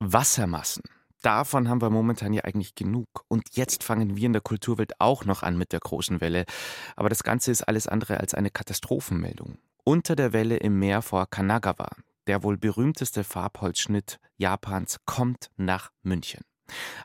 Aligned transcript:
Wassermassen. 0.00 0.82
Davon 1.22 1.68
haben 1.68 1.82
wir 1.82 1.90
momentan 1.90 2.32
ja 2.32 2.44
eigentlich 2.44 2.74
genug. 2.74 3.08
Und 3.26 3.56
jetzt 3.56 3.82
fangen 3.82 4.16
wir 4.16 4.26
in 4.26 4.32
der 4.32 4.42
Kulturwelt 4.42 5.00
auch 5.00 5.24
noch 5.24 5.42
an 5.42 5.58
mit 5.58 5.72
der 5.72 5.80
großen 5.80 6.20
Welle. 6.20 6.44
Aber 6.94 7.08
das 7.08 7.24
Ganze 7.24 7.50
ist 7.50 7.62
alles 7.62 7.88
andere 7.88 8.20
als 8.20 8.34
eine 8.34 8.50
Katastrophenmeldung. 8.50 9.58
Unter 9.84 10.14
der 10.14 10.32
Welle 10.32 10.56
im 10.58 10.78
Meer 10.78 11.02
vor 11.02 11.26
Kanagawa, 11.28 11.88
der 12.28 12.42
wohl 12.42 12.56
berühmteste 12.56 13.24
Farbholzschnitt 13.24 14.20
Japans, 14.36 14.98
kommt 15.06 15.50
nach 15.56 15.90
München. 16.02 16.42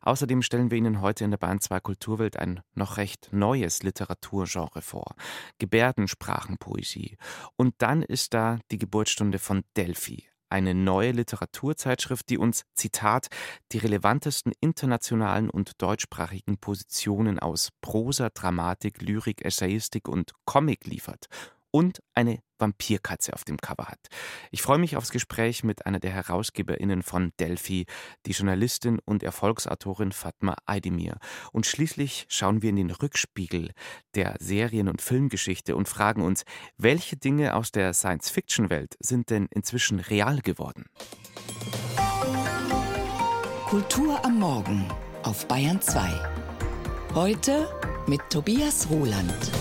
Außerdem 0.02 0.41
stellen 0.41 0.70
wir 0.70 0.78
Ihnen 0.78 1.02
heute 1.02 1.23
in 1.23 1.32
der 1.32 1.38
Bahn 1.38 1.62
2 1.62 1.80
Kulturwelt 1.80 2.38
ein 2.38 2.62
noch 2.75 2.98
recht 2.98 3.30
neues 3.32 3.82
Literaturgenre 3.82 4.82
vor. 4.82 5.16
Gebärdensprachenpoesie. 5.60 7.18
Und 7.55 7.75
dann 7.78 8.04
ist 8.04 8.34
da 8.34 8.60
die 8.71 8.78
Geburtsstunde 8.78 9.39
von 9.39 9.64
Delphi, 9.78 10.28
eine 10.54 10.75
neue 10.75 11.11
Literaturzeitschrift, 11.11 12.29
die 12.29 12.38
uns, 12.38 12.63
Zitat, 12.75 13.27
die 13.71 13.79
relevantesten 13.79 14.54
internationalen 14.61 15.50
und 15.50 15.82
deutschsprachigen 15.82 16.59
Positionen 16.59 17.39
aus 17.39 17.69
Prosa, 17.82 18.29
Dramatik, 18.29 19.01
Lyrik, 19.01 19.43
Essayistik 19.43 20.07
und 20.07 20.31
Comic 20.45 20.86
liefert 20.86 21.28
und 21.73 22.01
eine 22.13 22.39
Vampirkatze 22.59 23.33
auf 23.33 23.43
dem 23.43 23.57
Cover 23.57 23.87
hat. 23.87 24.00
Ich 24.51 24.61
freue 24.61 24.77
mich 24.77 24.95
aufs 24.95 25.11
Gespräch 25.11 25.64
mit 25.64 25.86
einer 25.86 26.00
der 26.00 26.11
HerausgeberInnen 26.11 27.01
von 27.01 27.31
Delphi, 27.39 27.86
die 28.25 28.31
Journalistin 28.31 29.00
und 29.04 29.23
Erfolgsautorin 29.23 30.11
Fatma 30.11 30.55
Aydemir. 30.65 31.17
Und 31.51 31.65
schließlich 31.65 32.25
schauen 32.30 32.61
wir 32.61 32.69
in 32.69 32.75
den 32.75 32.91
Rückspiegel 32.91 33.72
der 34.14 34.36
Serien- 34.39 34.88
und 34.88 35.02
Filmgeschichte 35.02 35.75
und 35.75 35.89
fragen 35.89 36.22
uns, 36.22 36.44
welche 36.78 37.17
Dinge 37.17 37.55
aus 37.55 37.72
der 37.72 37.94
Science-Fiction-Welt 37.94 38.95
sind 39.00 39.31
denn 39.31 39.47
inzwischen 39.50 40.00
real 40.00 40.39
geworden? 40.42 40.86
Kultur 43.66 44.23
am 44.23 44.39
Morgen 44.39 44.88
auf 45.23 45.47
Bayern 45.47 45.81
2. 45.81 46.08
Heute 47.16 47.67
mit 48.05 48.22
Tobias 48.30 48.88
Roland. 48.92 49.52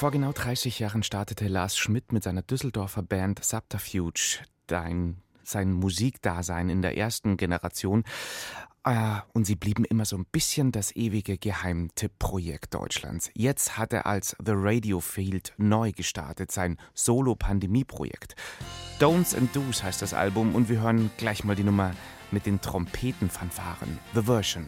Vor 0.00 0.12
genau 0.12 0.32
30 0.32 0.78
Jahren 0.78 1.02
startete 1.02 1.46
Lars 1.46 1.76
Schmidt 1.76 2.10
mit 2.10 2.22
seiner 2.22 2.40
Düsseldorfer 2.40 3.02
Band 3.02 3.44
Subterfuge 3.44 4.38
dein, 4.66 5.20
sein 5.42 5.74
Musikdasein 5.74 6.70
in 6.70 6.80
der 6.80 6.96
ersten 6.96 7.36
Generation. 7.36 8.04
Äh, 8.82 9.18
und 9.34 9.44
sie 9.44 9.56
blieben 9.56 9.84
immer 9.84 10.06
so 10.06 10.16
ein 10.16 10.24
bisschen 10.24 10.72
das 10.72 10.96
ewige 10.96 11.36
Geheimtipp-Projekt 11.36 12.72
Deutschlands. 12.72 13.30
Jetzt 13.34 13.76
hat 13.76 13.92
er 13.92 14.06
als 14.06 14.34
The 14.42 14.54
Radio 14.54 15.00
Field 15.00 15.52
neu 15.58 15.92
gestartet, 15.92 16.50
sein 16.50 16.78
Solo-Pandemie-Projekt. 16.94 18.36
Don'ts 19.00 19.36
and 19.36 19.54
Do's 19.54 19.82
heißt 19.82 20.00
das 20.00 20.14
Album 20.14 20.54
und 20.54 20.70
wir 20.70 20.80
hören 20.80 21.10
gleich 21.18 21.44
mal 21.44 21.56
die 21.56 21.64
Nummer 21.64 21.92
mit 22.30 22.46
den 22.46 22.62
Trompetenfanfaren, 22.62 23.98
The 24.14 24.22
Version. 24.22 24.66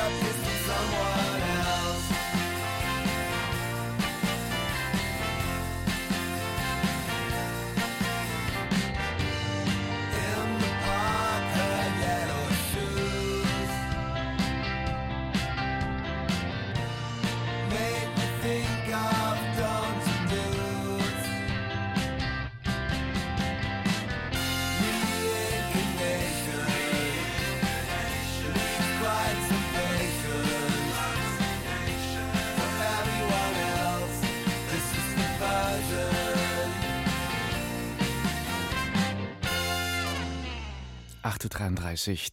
up 0.00 0.12
this 0.20 0.36
for 0.44 0.56
someone 0.72 1.40
else. 1.56 1.63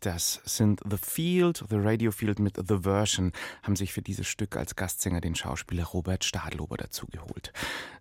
Das 0.01 0.41
sind 0.45 0.81
The 0.89 0.97
Field, 0.97 1.63
The 1.69 1.77
Radio 1.77 2.11
Field 2.11 2.39
mit 2.39 2.55
The 2.57 2.79
Version, 2.81 3.31
haben 3.61 3.75
sich 3.75 3.93
für 3.93 4.01
dieses 4.01 4.27
Stück 4.27 4.57
als 4.57 4.75
Gastsänger 4.75 5.21
den 5.21 5.35
Schauspieler 5.35 5.85
Robert 5.85 6.23
Stadlober 6.23 6.75
dazugeholt. 6.77 7.53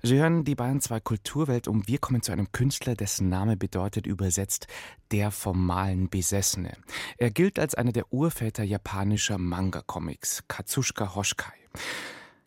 Sie 0.03 0.17
hören 0.17 0.45
die 0.45 0.55
Bayern 0.55 0.81
2 0.81 1.01
Kulturwelt 1.01 1.69
und 1.69 1.89
wir 1.89 1.99
kommen 1.99 2.23
zu 2.23 2.33
einem 2.33 2.53
Künstler, 2.53 2.95
dessen 2.95 3.29
Name 3.29 3.57
bedeutet 3.57 4.07
übersetzt 4.07 4.67
der 5.11 5.31
vom 5.31 5.67
Malen 5.67 6.09
Besessene. 6.09 6.73
Er 7.19 7.31
gilt 7.31 7.59
als 7.59 7.75
einer 7.75 7.93
der 7.93 8.13
Urväter 8.13 8.65
japanischer 8.65 9.37
Manga-Comics, 9.37 10.45
Katsushika 10.49 11.15
Hoskai. 11.15 11.53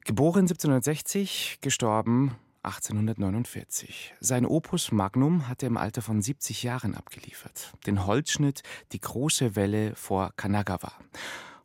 Geboren 0.03 0.41
1760, 0.41 1.59
gestorben 1.61 2.35
1849. 2.63 4.13
Sein 4.19 4.45
Opus 4.45 4.91
Magnum 4.91 5.47
hat 5.47 5.63
er 5.63 5.67
im 5.67 5.77
Alter 5.77 6.01
von 6.01 6.21
70 6.21 6.63
Jahren 6.63 6.95
abgeliefert. 6.95 7.73
Den 7.85 8.05
Holzschnitt 8.05 8.63
Die 8.91 8.99
große 8.99 9.55
Welle 9.55 9.95
vor 9.95 10.33
Kanagawa. 10.35 10.93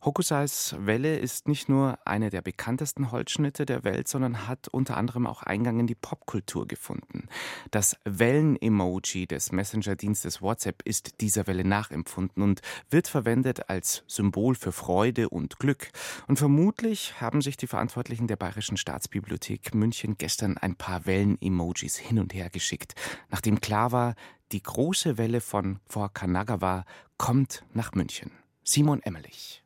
Hokusais 0.04 0.76
Welle 0.78 1.19
ist 1.19 1.48
nicht 1.48 1.69
nur 1.69 1.98
eine 2.06 2.31
der 2.31 2.41
bekanntesten 2.41 3.10
Holzschnitte 3.10 3.66
der 3.66 3.82
Welt, 3.82 4.06
sondern 4.06 4.47
hat 4.47 4.69
unter 4.69 4.97
anderem 4.97 5.26
auch 5.26 5.42
Eingang 5.42 5.81
in 5.81 5.88
die 5.88 5.97
Popkultur 5.97 6.69
gefunden. 6.69 7.28
Das 7.72 7.97
Wellen-Emoji 8.04 9.26
des 9.26 9.50
Messenger-Dienstes 9.50 10.41
WhatsApp 10.41 10.82
ist 10.82 11.20
dieser 11.20 11.48
Welle 11.48 11.64
nachempfunden 11.64 12.44
und 12.44 12.60
wird 12.91 13.09
verwendet 13.09 13.69
als 13.69 14.04
Symbol 14.06 14.54
für 14.54 14.70
Freude 14.70 15.31
und 15.31 15.59
Glück. 15.59 15.91
Und 16.28 16.38
vermutlich 16.38 17.20
haben 17.20 17.42
sich 17.42 17.56
die 17.56 17.66
Verantwortlichen 17.66 18.28
der 18.28 18.36
Bayerischen 18.36 18.76
Staatsbibliothek 18.76 19.75
München 19.75 20.16
gestern 20.16 20.59
ein 20.59 20.77
paar 20.77 21.06
Wellen-Emojis 21.06 21.97
hin 21.97 22.21
und 22.21 22.34
her 22.34 22.51
geschickt, 22.51 22.94
nachdem 23.30 23.60
klar 23.60 23.91
war, 23.91 24.15
die 24.53 24.62
große 24.62 25.18
Welle 25.18 25.41
von 25.41 25.80
vor 25.86 26.12
Kanagawa 26.12 26.84
kommt 27.16 27.65
nach 27.74 27.92
München. 27.92 28.30
Simon 28.62 29.03
Emmerlich. 29.03 29.65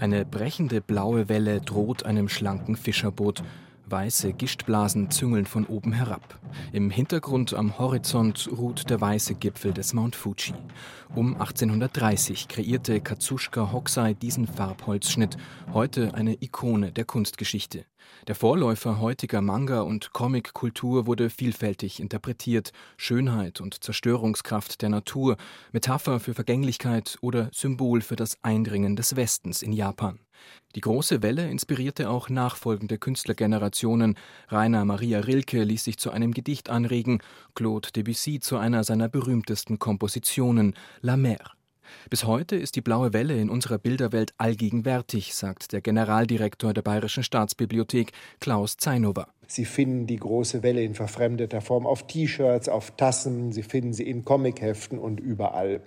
Eine 0.00 0.24
brechende 0.24 0.80
blaue 0.80 1.28
Welle 1.28 1.60
droht 1.60 2.06
einem 2.06 2.28
schlanken 2.28 2.76
Fischerboot. 2.76 3.42
Weiße 3.86 4.32
Gischtblasen 4.32 5.10
züngeln 5.10 5.44
von 5.44 5.66
oben 5.66 5.92
herab. 5.92 6.38
Im 6.72 6.90
Hintergrund 6.90 7.52
am 7.54 7.78
Horizont 7.78 8.48
ruht 8.56 8.90
der 8.90 9.00
weiße 9.00 9.34
Gipfel 9.34 9.72
des 9.72 9.94
Mount 9.94 10.14
Fuji. 10.14 10.54
Um 11.16 11.34
1830 11.34 12.48
kreierte 12.48 13.00
Katsushika 13.00 13.72
Hokusai 13.72 14.14
diesen 14.14 14.46
Farbholzschnitt, 14.46 15.36
heute 15.72 16.14
eine 16.14 16.40
Ikone 16.40 16.92
der 16.92 17.04
Kunstgeschichte. 17.04 17.84
Der 18.26 18.34
Vorläufer 18.34 19.00
heutiger 19.00 19.40
Manga- 19.40 19.80
und 19.80 20.12
Comic-Kultur 20.12 21.06
wurde 21.06 21.30
vielfältig 21.30 22.00
interpretiert. 22.00 22.72
Schönheit 22.96 23.60
und 23.60 23.82
Zerstörungskraft 23.82 24.82
der 24.82 24.88
Natur, 24.88 25.36
Metapher 25.72 26.20
für 26.20 26.34
Vergänglichkeit 26.34 27.16
oder 27.20 27.48
Symbol 27.52 28.00
für 28.00 28.16
das 28.16 28.38
Eindringen 28.42 28.96
des 28.96 29.16
Westens 29.16 29.62
in 29.62 29.72
Japan. 29.72 30.20
Die 30.74 30.80
große 30.80 31.22
Welle 31.22 31.48
inspirierte 31.48 32.10
auch 32.10 32.28
nachfolgende 32.28 32.98
Künstlergenerationen. 32.98 34.16
Rainer 34.48 34.84
Maria 34.84 35.20
Rilke 35.20 35.64
ließ 35.64 35.84
sich 35.84 35.98
zu 35.98 36.10
einem 36.10 36.32
Gedicht 36.32 36.70
anregen, 36.70 37.20
Claude 37.54 37.90
Debussy 37.90 38.40
zu 38.40 38.56
einer 38.56 38.84
seiner 38.84 39.08
berühmtesten 39.08 39.78
Kompositionen, 39.78 40.74
La 41.00 41.16
Mer. 41.16 41.57
Bis 42.10 42.24
heute 42.24 42.56
ist 42.56 42.76
die 42.76 42.80
blaue 42.80 43.12
Welle 43.12 43.38
in 43.38 43.50
unserer 43.50 43.78
Bilderwelt 43.78 44.32
allgegenwärtig, 44.38 45.34
sagt 45.34 45.72
der 45.72 45.80
Generaldirektor 45.80 46.72
der 46.72 46.82
Bayerischen 46.82 47.22
Staatsbibliothek 47.22 48.12
Klaus 48.40 48.76
Zeinhover. 48.76 49.28
Sie 49.50 49.64
finden 49.64 50.06
die 50.06 50.16
große 50.16 50.62
Welle 50.62 50.82
in 50.82 50.94
verfremdeter 50.94 51.62
Form 51.62 51.86
auf 51.86 52.06
T-Shirts, 52.06 52.68
auf 52.68 52.90
Tassen, 52.92 53.50
Sie 53.50 53.62
finden 53.62 53.94
sie 53.94 54.02
in 54.02 54.22
Comicheften 54.22 54.98
und 54.98 55.20
überall. 55.20 55.80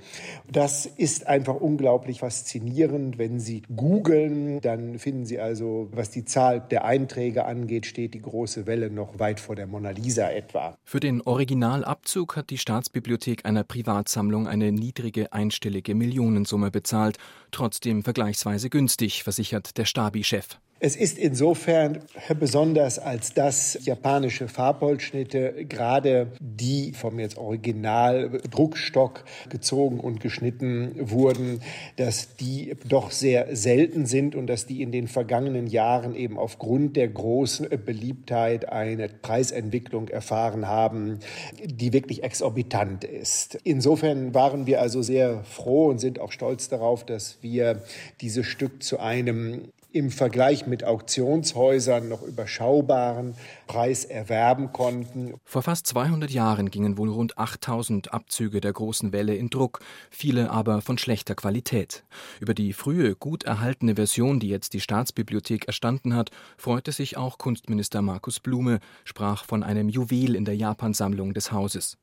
Das 0.51 0.87
ist 0.87 1.27
einfach 1.27 1.53
unglaublich 1.53 2.21
faszinierend. 2.21 3.19
Wenn 3.19 3.39
Sie 3.39 3.61
googeln, 3.75 4.61
dann 4.61 4.97
finden 4.97 5.25
Sie 5.25 5.39
also, 5.39 5.89
was 5.91 6.09
die 6.09 6.25
Zahl 6.25 6.59
der 6.59 6.85
Einträge 6.85 7.45
angeht, 7.45 7.85
steht 7.85 8.15
die 8.15 8.21
große 8.21 8.65
Welle 8.65 8.89
noch 8.89 9.19
weit 9.19 9.39
vor 9.39 9.55
der 9.55 9.67
Mona 9.67 9.91
Lisa 9.91 10.31
etwa. 10.31 10.75
Für 10.83 10.99
den 10.99 11.21
Originalabzug 11.21 12.35
hat 12.35 12.49
die 12.49 12.57
Staatsbibliothek 12.57 13.45
einer 13.45 13.63
Privatsammlung 13.63 14.47
eine 14.47 14.71
niedrige 14.71 15.33
einstellige 15.33 15.93
Millionensumme 15.93 16.71
bezahlt, 16.71 17.19
trotzdem 17.51 18.03
vergleichsweise 18.03 18.71
günstig, 18.71 19.21
versichert 19.23 19.77
der 19.77 19.85
Stabi-Chef. 19.85 20.57
Es 20.83 20.95
ist 20.95 21.19
insofern 21.19 21.99
besonders, 22.39 22.97
als 22.97 23.35
dass 23.35 23.77
japanische 23.85 24.47
Farbholzschnitte, 24.47 25.65
gerade 25.69 26.31
die 26.39 26.93
vom 26.93 27.19
jetzt 27.19 27.37
Original 27.37 28.41
Druckstock 28.49 29.23
gezogen 29.49 29.99
und 29.99 30.21
geschnitten 30.21 30.95
wurden, 30.99 31.61
dass 31.97 32.35
die 32.35 32.73
doch 32.89 33.11
sehr 33.11 33.55
selten 33.55 34.07
sind 34.07 34.33
und 34.33 34.47
dass 34.47 34.65
die 34.65 34.81
in 34.81 34.91
den 34.91 35.07
vergangenen 35.07 35.67
Jahren 35.67 36.15
eben 36.15 36.39
aufgrund 36.39 36.97
der 36.97 37.09
großen 37.09 37.69
Beliebtheit 37.85 38.67
eine 38.67 39.07
Preisentwicklung 39.07 40.07
erfahren 40.07 40.67
haben, 40.67 41.19
die 41.63 41.93
wirklich 41.93 42.23
exorbitant 42.23 43.03
ist. 43.03 43.53
Insofern 43.63 44.33
waren 44.33 44.65
wir 44.65 44.81
also 44.81 45.03
sehr 45.03 45.43
froh 45.43 45.89
und 45.89 45.99
sind 45.99 46.19
auch 46.19 46.31
stolz 46.31 46.69
darauf, 46.69 47.05
dass 47.05 47.37
wir 47.43 47.83
dieses 48.19 48.47
Stück 48.47 48.81
zu 48.81 48.99
einem 48.99 49.65
im 49.93 50.09
Vergleich 50.09 50.67
mit 50.67 50.83
Auktionshäusern 50.83 52.07
noch 52.07 52.21
überschaubaren 52.21 53.35
Preis 53.67 54.05
erwerben 54.05 54.71
konnten. 54.71 55.33
Vor 55.43 55.61
fast 55.61 55.87
200 55.87 56.31
Jahren 56.31 56.71
gingen 56.71 56.97
wohl 56.97 57.09
rund 57.09 57.37
8000 57.37 58.13
Abzüge 58.13 58.61
der 58.61 58.73
großen 58.73 59.11
Welle 59.11 59.35
in 59.35 59.49
Druck, 59.49 59.79
viele 60.09 60.49
aber 60.49 60.81
von 60.81 60.97
schlechter 60.97 61.35
Qualität. 61.35 62.03
Über 62.39 62.53
die 62.53 62.73
frühe, 62.73 63.15
gut 63.15 63.43
erhaltene 63.43 63.95
Version, 63.95 64.39
die 64.39 64.49
jetzt 64.49 64.73
die 64.73 64.81
Staatsbibliothek 64.81 65.67
erstanden 65.67 66.15
hat, 66.15 66.31
freute 66.57 66.91
sich 66.91 67.17
auch 67.17 67.37
Kunstminister 67.37 68.01
Markus 68.01 68.39
Blume, 68.39 68.79
sprach 69.03 69.45
von 69.45 69.63
einem 69.63 69.89
Juwel 69.89 70.35
in 70.35 70.45
der 70.45 70.55
Japansammlung 70.55 71.33
des 71.33 71.51
Hauses. 71.51 71.97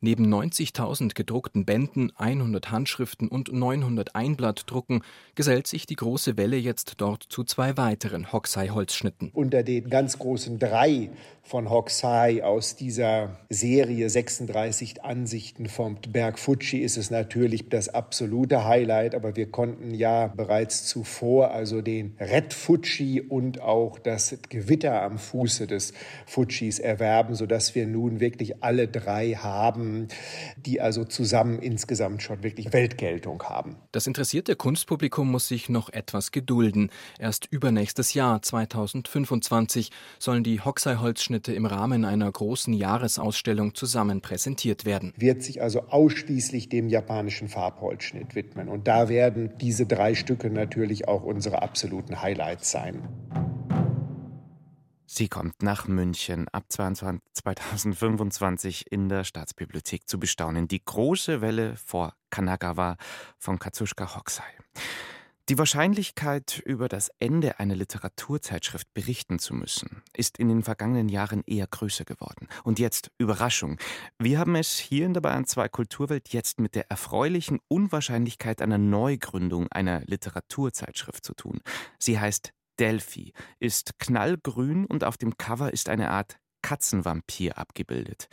Neben 0.00 0.32
90.000 0.32 1.14
gedruckten 1.14 1.64
Bänden, 1.64 2.12
100 2.16 2.70
Handschriften 2.70 3.28
und 3.28 3.52
900 3.52 4.14
Einblattdrucken 4.14 5.02
gesellt 5.34 5.66
sich 5.66 5.86
die 5.86 5.96
große 5.96 6.36
Welle 6.36 6.56
jetzt 6.56 6.94
dort 6.98 7.22
zu 7.22 7.44
zwei 7.44 7.76
weiteren 7.76 8.32
Hokusai-Holzschnitten. 8.32 9.30
Unter 9.32 9.62
den 9.62 9.90
ganz 9.90 10.18
großen 10.18 10.58
drei 10.58 11.10
von 11.42 11.68
Hokusai 11.68 12.44
aus 12.44 12.76
dieser 12.76 13.36
Serie 13.48 14.08
36 14.08 15.02
Ansichten 15.02 15.66
vom 15.66 15.96
Berg 16.08 16.38
Fuji 16.38 16.78
ist 16.78 16.96
es 16.96 17.10
natürlich 17.10 17.68
das 17.68 17.88
absolute 17.88 18.64
Highlight, 18.64 19.14
aber 19.14 19.36
wir 19.36 19.50
konnten 19.50 19.92
ja 19.92 20.28
bereits 20.28 20.86
zuvor 20.86 21.50
also 21.50 21.82
den 21.82 22.16
Red 22.20 22.54
Fuji 22.54 23.20
und 23.20 23.60
auch 23.60 23.98
das 23.98 24.36
Gewitter 24.48 25.02
am 25.02 25.18
Fuße 25.18 25.66
des 25.66 25.92
Fujis 26.26 26.78
erwerben, 26.78 27.34
sodass 27.34 27.74
wir 27.74 27.86
nun 27.86 28.20
wirklich 28.20 28.62
alle 28.62 28.86
drei 28.88 29.32
haben 29.32 29.59
haben, 29.60 30.08
die 30.56 30.80
also 30.80 31.04
zusammen 31.04 31.58
insgesamt 31.58 32.22
schon 32.22 32.42
wirklich 32.42 32.72
Weltgeltung 32.72 33.42
haben. 33.42 33.76
Das 33.92 34.06
interessierte 34.06 34.56
Kunstpublikum 34.56 35.30
muss 35.30 35.48
sich 35.48 35.68
noch 35.68 35.90
etwas 35.90 36.32
gedulden. 36.32 36.90
Erst 37.18 37.46
übernächstes 37.50 38.14
Jahr, 38.14 38.40
2025, 38.40 39.90
sollen 40.18 40.42
die 40.42 40.60
Hoxai-Holzschnitte 40.60 41.52
im 41.52 41.66
Rahmen 41.66 42.04
einer 42.04 42.30
großen 42.30 42.72
Jahresausstellung 42.72 43.74
zusammen 43.74 44.20
präsentiert 44.20 44.84
werden. 44.84 45.12
Wird 45.16 45.42
sich 45.42 45.60
also 45.60 45.82
ausschließlich 45.88 46.68
dem 46.68 46.88
japanischen 46.88 47.48
Farbholzschnitt 47.48 48.34
widmen. 48.34 48.68
Und 48.68 48.88
da 48.88 49.08
werden 49.08 49.52
diese 49.60 49.86
drei 49.86 50.14
Stücke 50.14 50.50
natürlich 50.50 51.08
auch 51.08 51.22
unsere 51.22 51.62
absoluten 51.62 52.22
Highlights 52.22 52.70
sein. 52.70 53.08
Sie 55.12 55.28
kommt 55.28 55.60
nach 55.60 55.88
München 55.88 56.46
ab 56.50 56.66
22, 56.68 57.20
2025 57.32 58.92
in 58.92 59.08
der 59.08 59.24
Staatsbibliothek 59.24 60.08
zu 60.08 60.20
bestaunen. 60.20 60.68
Die 60.68 60.84
große 60.84 61.40
Welle 61.40 61.74
vor 61.74 62.14
Kanagawa 62.30 62.96
von 63.36 63.58
Katsushika 63.58 64.14
Hokusai. 64.14 64.44
Die 65.48 65.58
Wahrscheinlichkeit, 65.58 66.62
über 66.64 66.88
das 66.88 67.10
Ende 67.18 67.58
einer 67.58 67.74
Literaturzeitschrift 67.74 68.94
berichten 68.94 69.40
zu 69.40 69.52
müssen, 69.52 70.04
ist 70.12 70.38
in 70.38 70.46
den 70.46 70.62
vergangenen 70.62 71.08
Jahren 71.08 71.42
eher 71.44 71.66
größer 71.66 72.04
geworden. 72.04 72.46
Und 72.62 72.78
jetzt 72.78 73.10
Überraschung. 73.18 73.78
Wir 74.20 74.38
haben 74.38 74.54
es 74.54 74.78
hier 74.78 75.06
in 75.06 75.14
der 75.14 75.22
Bayern 75.22 75.44
2 75.44 75.68
Kulturwelt 75.70 76.28
jetzt 76.28 76.60
mit 76.60 76.76
der 76.76 76.88
erfreulichen 76.88 77.58
Unwahrscheinlichkeit 77.66 78.62
einer 78.62 78.78
Neugründung 78.78 79.66
einer 79.72 80.02
Literaturzeitschrift 80.02 81.24
zu 81.26 81.34
tun. 81.34 81.62
Sie 81.98 82.20
heißt 82.20 82.52
Delphi, 82.80 83.32
ist 83.58 83.98
knallgrün 83.98 84.86
und 84.86 85.04
auf 85.04 85.18
dem 85.18 85.36
Cover 85.36 85.72
ist 85.72 85.88
eine 85.88 86.10
Art 86.10 86.38
Katzenvampir 86.62 87.58
abgebildet. 87.58 88.28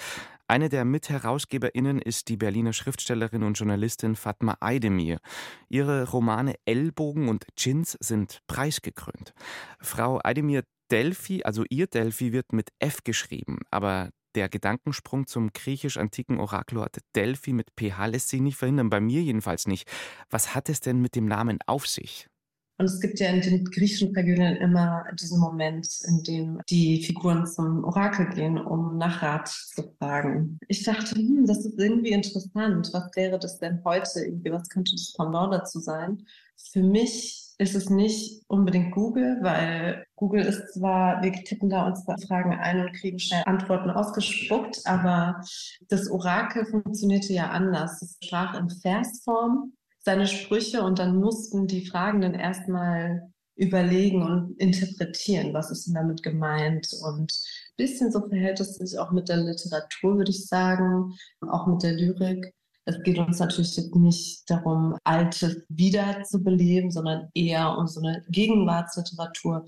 Eine 0.48 0.70
der 0.70 0.86
MitherausgeberInnen 0.86 2.02
ist 2.02 2.30
die 2.30 2.38
Berliner 2.38 2.72
Schriftstellerin 2.72 3.44
und 3.44 3.60
Journalistin 3.60 4.16
Fatma 4.16 4.58
Aydemir. 4.62 5.20
Ihre 5.68 6.10
Romane 6.10 6.56
Ellbogen 6.66 7.28
und 7.28 7.46
Chins 7.58 7.98
sind 8.00 8.42
preisgekrönt. 8.48 9.34
Frau 9.82 10.20
Aydemir, 10.24 10.64
Delphi, 10.90 11.44
also 11.44 11.66
ihr 11.70 11.88
Delphi, 11.88 12.32
wird 12.32 12.54
mit 12.54 12.70
F 12.80 13.04
geschrieben, 13.04 13.60
aber 13.72 14.12
der 14.36 14.48
Gedankensprung 14.48 15.28
zum 15.28 15.52
griechisch-antiken 15.52 16.40
Orakelort 16.40 17.00
Delphi 17.16 17.52
mit 17.52 17.72
PH 17.78 18.06
lässt 18.06 18.30
sich 18.30 18.40
nicht 18.40 18.56
verhindern, 18.56 18.90
bei 18.90 19.02
mir 19.02 19.22
jedenfalls 19.22 19.68
nicht. 19.68 19.90
Was 20.30 20.56
hat 20.56 20.70
es 20.70 20.80
denn 20.80 21.02
mit 21.02 21.16
dem 21.16 21.26
Namen 21.26 21.60
auf 21.66 21.88
sich? 21.88 22.28
Und 22.78 22.86
es 22.86 23.00
gibt 23.00 23.20
ja 23.20 23.30
in 23.30 23.42
den 23.42 23.66
griechischen 23.66 24.14
Tragödien 24.14 24.56
immer 24.58 25.06
diesen 25.20 25.40
Moment, 25.40 25.88
in 26.08 26.24
dem 26.24 26.62
die 26.70 27.04
Figuren 27.04 27.48
zum 27.48 27.84
Orakel 27.84 28.30
gehen, 28.30 28.60
um 28.60 28.98
nach 28.98 29.24
Rat 29.24 29.48
zu 29.48 29.84
fragen. 29.98 30.60
Ich 30.68 30.84
dachte, 30.84 31.16
hm, 31.16 31.46
das 31.48 31.66
ist 31.66 31.80
irgendwie 31.80 32.12
interessant. 32.12 32.90
Was 32.94 33.16
wäre 33.16 33.40
das 33.40 33.58
denn 33.58 33.82
heute 33.84 34.20
irgendwie? 34.20 34.52
Was 34.52 34.70
könnte 34.70 34.92
das 34.92 35.14
Pendant 35.14 35.54
dazu 35.54 35.80
sein? 35.80 36.24
Für 36.72 36.84
mich 36.84 37.48
ist 37.60 37.76
es 37.76 37.90
nicht 37.90 38.44
unbedingt 38.48 38.94
Google, 38.94 39.40
weil 39.42 40.06
Google 40.16 40.46
ist 40.46 40.74
zwar, 40.74 41.24
wir 41.24 41.32
tippen 41.32 41.70
da 41.70 41.88
unsere 41.88 42.16
Fragen 42.28 42.54
ein 42.54 42.82
und 42.82 42.94
kriegen 42.94 43.18
schnell 43.18 43.42
Antworten 43.46 43.90
ausgespuckt, 43.90 44.82
aber 44.86 45.42
das 45.90 46.10
Orakel 46.10 46.66
funktionierte 46.66 47.34
ja 47.34 47.50
anders. 47.50 48.02
Es 48.04 48.18
sprach 48.24 48.60
in 48.60 48.70
Versform 48.70 49.74
seine 50.00 50.28
Sprüche 50.28 50.84
und 50.84 51.00
dann 51.00 51.18
mussten 51.18 51.68
die 51.68 51.86
Fragenden 51.86 52.34
erstmal 52.34 53.30
überlegen 53.58 54.22
und 54.22 54.60
interpretieren, 54.60 55.54
was 55.54 55.72
ist 55.72 55.88
denn 55.88 55.96
damit 55.96 56.24
gemeint. 56.24 56.90
Und 57.04 57.32
ein 57.32 57.76
bisschen 57.76 58.12
so 58.12 58.28
verhält 58.28 58.60
es 58.60 58.76
sich 58.76 58.98
auch 59.00 59.12
mit 59.12 59.30
der 59.30 59.38
Literatur, 59.38 60.18
würde 60.18 60.32
ich 60.32 60.46
sagen, 60.46 61.14
auch 61.42 61.68
mit 61.68 61.84
der 61.84 61.94
Lyrik. 61.94 62.54
Es 62.86 63.02
geht 63.04 63.18
uns 63.18 63.40
natürlich 63.40 63.78
nicht 63.94 64.50
darum, 64.50 64.96
Altes 65.04 65.58
wiederzubeleben, 65.68 66.90
sondern 66.90 67.30
eher 67.34 67.78
um 67.78 67.88
so 67.88 68.00
eine 68.00 68.24
Gegenwartsliteratur, 68.30 69.66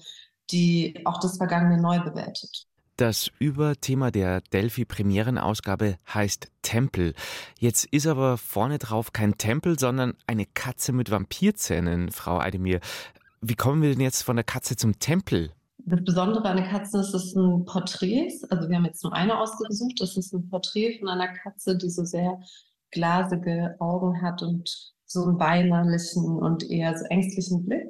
die 0.51 1.01
auch 1.05 1.19
das 1.19 1.38
Vergangene 1.38 1.81
neu 1.81 2.00
bewertet. 2.00 2.68
Das 2.99 3.31
Überthema 3.39 4.11
der 4.11 4.41
Delphi-Premierenausgabe 4.51 5.95
heißt 6.13 6.51
Tempel. 6.61 7.13
Jetzt 7.57 7.85
ist 7.93 8.05
aber 8.07 8.37
vorne 8.37 8.77
drauf 8.77 9.13
kein 9.13 9.37
Tempel, 9.37 9.79
sondern 9.79 10.15
eine 10.27 10.45
Katze 10.45 10.91
mit 10.91 11.09
Vampirzähnen, 11.09 12.11
Frau 12.11 12.39
Eidemir. 12.39 12.81
Wie 13.39 13.55
kommen 13.55 13.81
wir 13.81 13.91
denn 13.91 14.01
jetzt 14.01 14.23
von 14.23 14.35
der 14.35 14.43
Katze 14.43 14.75
zum 14.75 14.99
Tempel? 14.99 15.53
Das 15.77 16.03
Besondere 16.03 16.43
an 16.43 16.57
der 16.57 16.67
Katze 16.67 16.99
ist, 16.99 17.13
es 17.13 17.33
ein 17.37 17.63
Porträt. 17.63 18.33
Also 18.49 18.67
wir 18.67 18.75
haben 18.75 18.83
jetzt 18.83 19.01
nur 19.05 19.13
eine 19.13 19.39
ausgesucht. 19.39 19.95
Das 20.01 20.17
ist 20.17 20.33
ein 20.33 20.49
Porträt 20.49 20.99
von 20.99 21.07
einer 21.07 21.29
Katze, 21.29 21.77
die 21.77 21.89
so 21.89 22.03
sehr 22.03 22.37
glasige 22.91 23.77
Augen 23.79 24.21
hat 24.21 24.41
und 24.41 24.69
so 25.05 25.23
einen 25.23 25.39
weinerlichen 25.39 26.37
und 26.37 26.69
eher 26.69 26.97
so 26.97 27.05
ängstlichen 27.05 27.65
Blick. 27.65 27.87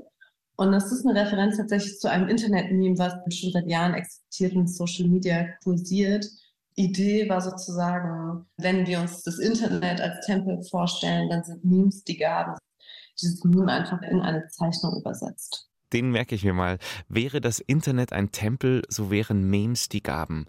Und 0.60 0.74
das 0.74 0.92
ist 0.92 1.06
eine 1.06 1.18
Referenz 1.18 1.56
tatsächlich 1.56 2.00
zu 2.00 2.12
einem 2.12 2.28
Internet-Meme, 2.28 2.98
was 2.98 3.14
schon 3.34 3.54
seit 3.54 3.70
Jahren 3.70 3.94
existiert 3.94 4.54
und 4.58 4.68
Social 4.68 5.08
Media 5.08 5.48
kursiert. 5.64 6.30
Idee 6.76 7.30
war 7.30 7.40
sozusagen, 7.40 8.46
wenn 8.58 8.86
wir 8.86 9.00
uns 9.00 9.24
das 9.24 9.40
Internet 9.40 10.02
als 10.02 10.26
Tempel 10.26 10.62
vorstellen, 10.70 11.30
dann 11.30 11.46
sind 11.46 11.64
Memes 11.64 12.04
die 12.04 12.18
Gaben. 12.18 12.58
Dieses 13.22 13.42
Meme 13.46 13.72
einfach 13.72 14.02
in 14.02 14.20
eine 14.20 14.50
Zeichnung 14.50 15.00
übersetzt. 15.00 15.70
Den 15.94 16.12
merke 16.12 16.36
ich 16.36 16.44
mir 16.44 16.54
mal. 16.54 16.78
Wäre 17.08 17.40
das 17.40 17.60
Internet 17.60 18.12
ein 18.12 18.34
Tempel, 18.34 18.82
so 18.90 19.10
wären 19.12 19.50
Memes 19.50 19.88
die 19.88 20.04
Gaben. 20.04 20.46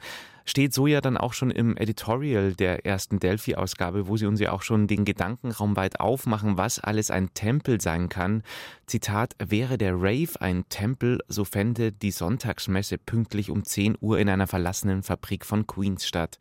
Steht 0.50 0.74
so 0.74 0.88
ja 0.88 1.00
dann 1.00 1.16
auch 1.16 1.32
schon 1.32 1.52
im 1.52 1.76
Editorial 1.76 2.54
der 2.54 2.84
ersten 2.84 3.20
Delphi-Ausgabe, 3.20 4.08
wo 4.08 4.16
sie 4.16 4.26
uns 4.26 4.40
ja 4.40 4.50
auch 4.50 4.62
schon 4.62 4.88
den 4.88 5.04
Gedankenraum 5.04 5.76
weit 5.76 6.00
aufmachen, 6.00 6.56
was 6.56 6.80
alles 6.80 7.12
ein 7.12 7.32
Tempel 7.34 7.80
sein 7.80 8.08
kann. 8.08 8.42
Zitat, 8.84 9.36
wäre 9.38 9.78
der 9.78 9.94
Rave 9.94 10.40
ein 10.40 10.68
Tempel, 10.68 11.20
so 11.28 11.44
fände 11.44 11.92
die 11.92 12.10
Sonntagsmesse 12.10 12.98
pünktlich 12.98 13.48
um 13.48 13.62
10 13.62 13.96
Uhr 14.00 14.18
in 14.18 14.28
einer 14.28 14.48
verlassenen 14.48 15.04
Fabrik 15.04 15.46
von 15.46 15.68
Queens 15.68 16.04
statt. 16.04 16.40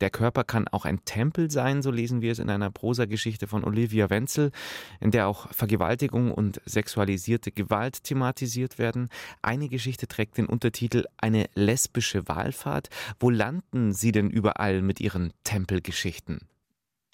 Der 0.00 0.10
Körper 0.10 0.44
kann 0.44 0.68
auch 0.68 0.84
ein 0.84 1.04
Tempel 1.04 1.50
sein, 1.50 1.82
so 1.82 1.90
lesen 1.90 2.20
wir 2.20 2.32
es 2.32 2.38
in 2.38 2.50
einer 2.50 2.70
Prosageschichte 2.70 3.46
von 3.46 3.64
Olivia 3.64 4.10
Wenzel, 4.10 4.52
in 5.00 5.10
der 5.10 5.26
auch 5.26 5.52
Vergewaltigung 5.52 6.32
und 6.32 6.60
sexualisierte 6.64 7.50
Gewalt 7.50 8.04
thematisiert 8.04 8.78
werden. 8.78 9.08
Eine 9.42 9.68
Geschichte 9.68 10.06
trägt 10.06 10.38
den 10.38 10.46
Untertitel 10.46 11.04
Eine 11.16 11.46
lesbische 11.54 12.28
Wahlfahrt. 12.28 12.88
Wo 13.18 13.30
landen 13.30 13.92
Sie 13.92 14.12
denn 14.12 14.30
überall 14.30 14.82
mit 14.82 15.00
Ihren 15.00 15.32
Tempelgeschichten? 15.44 16.40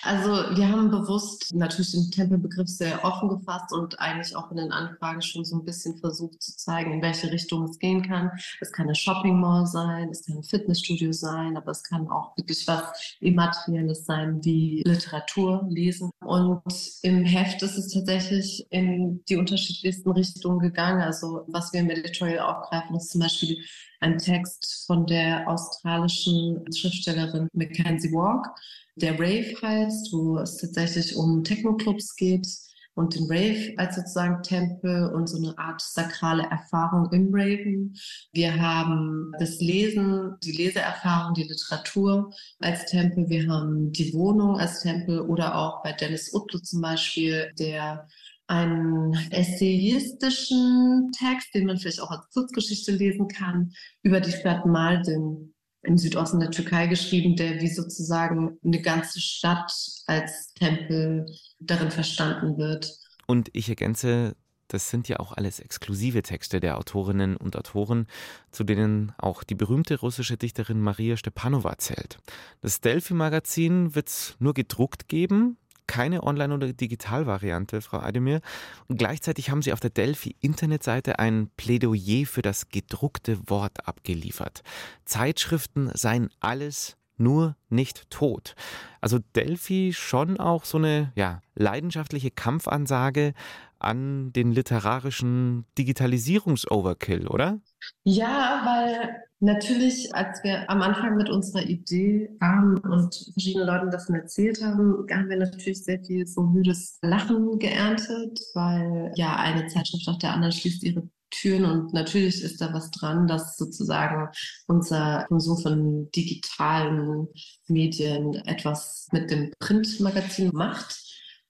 Also 0.05 0.55
wir 0.55 0.69
haben 0.69 0.91
bewusst 0.91 1.55
natürlich 1.55 1.93
den 1.93 2.11
Tempelbegriff 2.11 2.69
sehr 2.69 3.03
offen 3.05 3.31
gefasst 3.31 3.73
und 3.73 3.99
eigentlich 3.99 4.37
auch 4.37 4.51
in 4.51 4.59
den 4.59 4.71
Anfragen 4.71 5.23
schon 5.23 5.47
so 5.47 5.57
ein 5.57 5.65
bisschen 5.65 5.97
versucht 5.97 6.43
zu 6.43 6.55
zeigen, 6.57 6.93
in 6.93 7.03
welche 7.03 7.33
Richtung 7.33 7.65
es 7.65 7.79
gehen 7.79 8.03
kann. 8.03 8.31
Es 8.61 8.71
kann 8.71 8.85
eine 8.85 8.95
Shopping 8.95 9.41
Mall 9.41 9.67
sein, 9.67 10.11
es 10.11 10.27
kann 10.27 10.37
ein 10.37 10.43
Fitnessstudio 10.43 11.13
sein, 11.13 11.57
aber 11.57 11.71
es 11.71 11.83
kann 11.83 12.07
auch 12.09 12.37
wirklich 12.37 12.67
was 12.69 13.17
Immaterielles 13.21 14.05
sein, 14.05 14.45
wie 14.45 14.83
Literatur, 14.85 15.67
Lesen. 15.71 16.11
Und 16.21 16.63
im 17.03 17.25
Heft 17.25 17.63
ist 17.63 17.79
es 17.79 17.93
tatsächlich 17.93 18.67
in 18.69 19.25
die 19.29 19.37
unterschiedlichsten 19.37 20.11
Richtungen 20.11 20.59
gegangen. 20.59 21.01
Also 21.01 21.45
was 21.49 21.73
wir 21.73 21.81
im 21.81 21.89
Editorial 21.89 22.41
aufgreifen, 22.41 22.95
ist 22.97 23.11
zum 23.11 23.23
Beispiel 23.23 23.57
ein 24.01 24.19
Text 24.19 24.85
von 24.87 25.07
der 25.07 25.49
australischen 25.49 26.63
Schriftstellerin 26.75 27.49
Mackenzie 27.55 28.13
Walk, 28.13 28.49
der 28.97 29.15
Rave 29.15 29.55
heißt, 29.61 30.13
wo 30.13 30.39
es 30.39 30.57
tatsächlich 30.57 31.17
um 31.17 31.43
Techno-Clubs 31.43 32.17
geht 32.17 32.47
und 32.95 33.15
den 33.15 33.25
Rave 33.25 33.75
als 33.77 33.97
sozusagen 33.97 34.43
Tempel 34.43 35.11
und 35.13 35.29
so 35.29 35.37
eine 35.37 35.59
Art 35.59 35.81
sakrale 35.81 36.45
Erfahrung 36.45 37.11
im 37.13 37.29
Raven. 37.33 37.97
Wir 38.33 38.55
haben 38.61 39.33
das 39.39 39.59
Lesen, 39.61 40.37
die 40.45 40.53
Leseerfahrung, 40.53 41.35
die 41.35 41.43
Literatur 41.43 42.33
als 42.61 42.87
Tempel. 42.87 43.29
Wir 43.29 43.49
haben 43.49 43.91
die 43.91 44.15
Wohnung 44.15 44.59
als 44.59 44.81
Tempel 44.81 45.21
oder 45.21 45.57
auch 45.57 45.83
bei 45.83 45.93
Dennis 45.93 46.33
Utlu 46.33 46.61
zum 46.61 46.81
Beispiel, 46.81 47.53
der 47.59 48.07
einen 48.47 49.15
essayistischen 49.31 51.11
Text, 51.19 51.55
den 51.55 51.67
man 51.67 51.79
vielleicht 51.79 52.01
auch 52.01 52.11
als 52.11 52.29
Kurzgeschichte 52.33 52.93
lesen 52.93 53.27
kann, 53.27 53.73
über 54.03 54.21
die 54.21 54.33
Stadt 54.33 54.67
Mardin 54.67 55.54
im 55.85 55.99
Südosten 55.99 56.41
der 56.41 56.51
Türkei 56.51 56.87
geschrieben, 56.87 57.37
der 57.37 57.61
wie 57.61 57.69
sozusagen 57.69 58.59
eine 58.65 58.81
ganze 58.81 59.21
Stadt 59.21 59.73
als 60.07 60.53
Tempel 60.55 61.27
darin 61.61 61.91
verstanden 61.91 62.59
wird. 62.59 62.99
Und 63.27 63.49
ich 63.53 63.69
ergänze, 63.69 64.37
das 64.69 64.91
sind 64.91 65.09
ja 65.09 65.21
auch 65.21 65.33
alles 65.33 65.61
exklusive 65.61 66.23
Texte 66.23 66.61
der 66.61 66.79
Autorinnen 66.79 67.37
und 67.37 67.57
Autoren, 67.57 68.07
zu 68.51 68.65
denen 68.65 69.13
auch 69.19 69.45
die 69.45 69.55
berühmte 69.55 70.01
russische 70.01 70.37
Dichterin 70.37 70.81
Maria 70.81 71.17
Stepanova 71.17 71.79
zählt. 71.79 72.19
Das 72.61 72.81
Delphi-Magazin 72.81 73.95
wird 73.95 74.09
es 74.09 74.37
nur 74.39 74.55
gedruckt 74.55 75.09
geben, 75.09 75.59
keine 75.87 76.23
Online- 76.23 76.55
oder 76.55 76.73
Digitalvariante, 76.73 77.81
Frau 77.81 77.99
Ademir. 77.99 78.41
Und 78.89 78.99
gleichzeitig 78.99 79.51
haben 79.51 79.63
Sie 79.63 79.73
auf 79.73 79.81
der 79.81 79.91
Delphi-Internetseite 79.91 81.19
ein 81.19 81.51
Plädoyer 81.57 82.27
für 82.27 82.43
das 82.43 82.69
gedruckte 82.69 83.39
Wort 83.49 83.87
abgeliefert. 83.87 84.63
Zeitschriften 85.05 85.91
seien 85.95 86.31
alles 86.41 86.97
nur 87.17 87.57
nicht 87.69 88.11
tot. 88.11 88.55
Also 89.01 89.19
Delphi 89.37 89.93
schon 89.93 90.39
auch 90.39 90.65
so 90.65 90.79
eine 90.79 91.13
ja, 91.15 91.41
leidenschaftliche 91.55 92.31
Kampfansage 92.31 93.35
an 93.79 94.33
den 94.33 94.53
literarischen 94.53 95.67
Digitalisierungs-Overkill, 95.77 97.29
oder? 97.29 97.61
Ja, 98.05 98.63
weil 98.65 99.15
natürlich, 99.41 100.15
als 100.15 100.43
wir 100.43 100.69
am 100.71 100.81
Anfang 100.81 101.17
mit 101.17 101.29
unserer 101.29 101.63
Idee 101.63 102.31
kamen 102.41 102.79
und 102.79 103.15
verschiedene 103.35 103.67
Leuten 103.67 103.91
davon 103.91 104.15
erzählt 104.15 104.63
haben, 104.63 105.07
haben 105.11 105.29
wir 105.29 105.37
natürlich 105.37 105.85
sehr 105.85 106.03
viel 106.03 106.27
so 106.27 106.43
müdes 106.43 106.99
Lachen 107.03 107.59
geerntet, 107.59 108.41
weil 108.55 109.13
ja 109.17 109.37
eine 109.37 109.67
Zeitschrift 109.67 110.07
nach 110.07 110.19
der 110.19 110.33
anderen 110.33 110.53
schließt 110.53 110.83
ihre 110.83 111.09
Türen 111.31 111.65
und 111.65 111.93
natürlich 111.93 112.43
ist 112.43 112.61
da 112.61 112.73
was 112.73 112.91
dran, 112.91 113.27
dass 113.27 113.57
sozusagen 113.57 114.29
unser 114.67 115.25
Konsum 115.29 115.59
von 115.59 116.11
digitalen 116.13 117.29
Medien 117.67 118.35
etwas 118.47 119.09
mit 119.13 119.31
dem 119.31 119.53
Printmagazin 119.59 120.51
macht. 120.53 120.97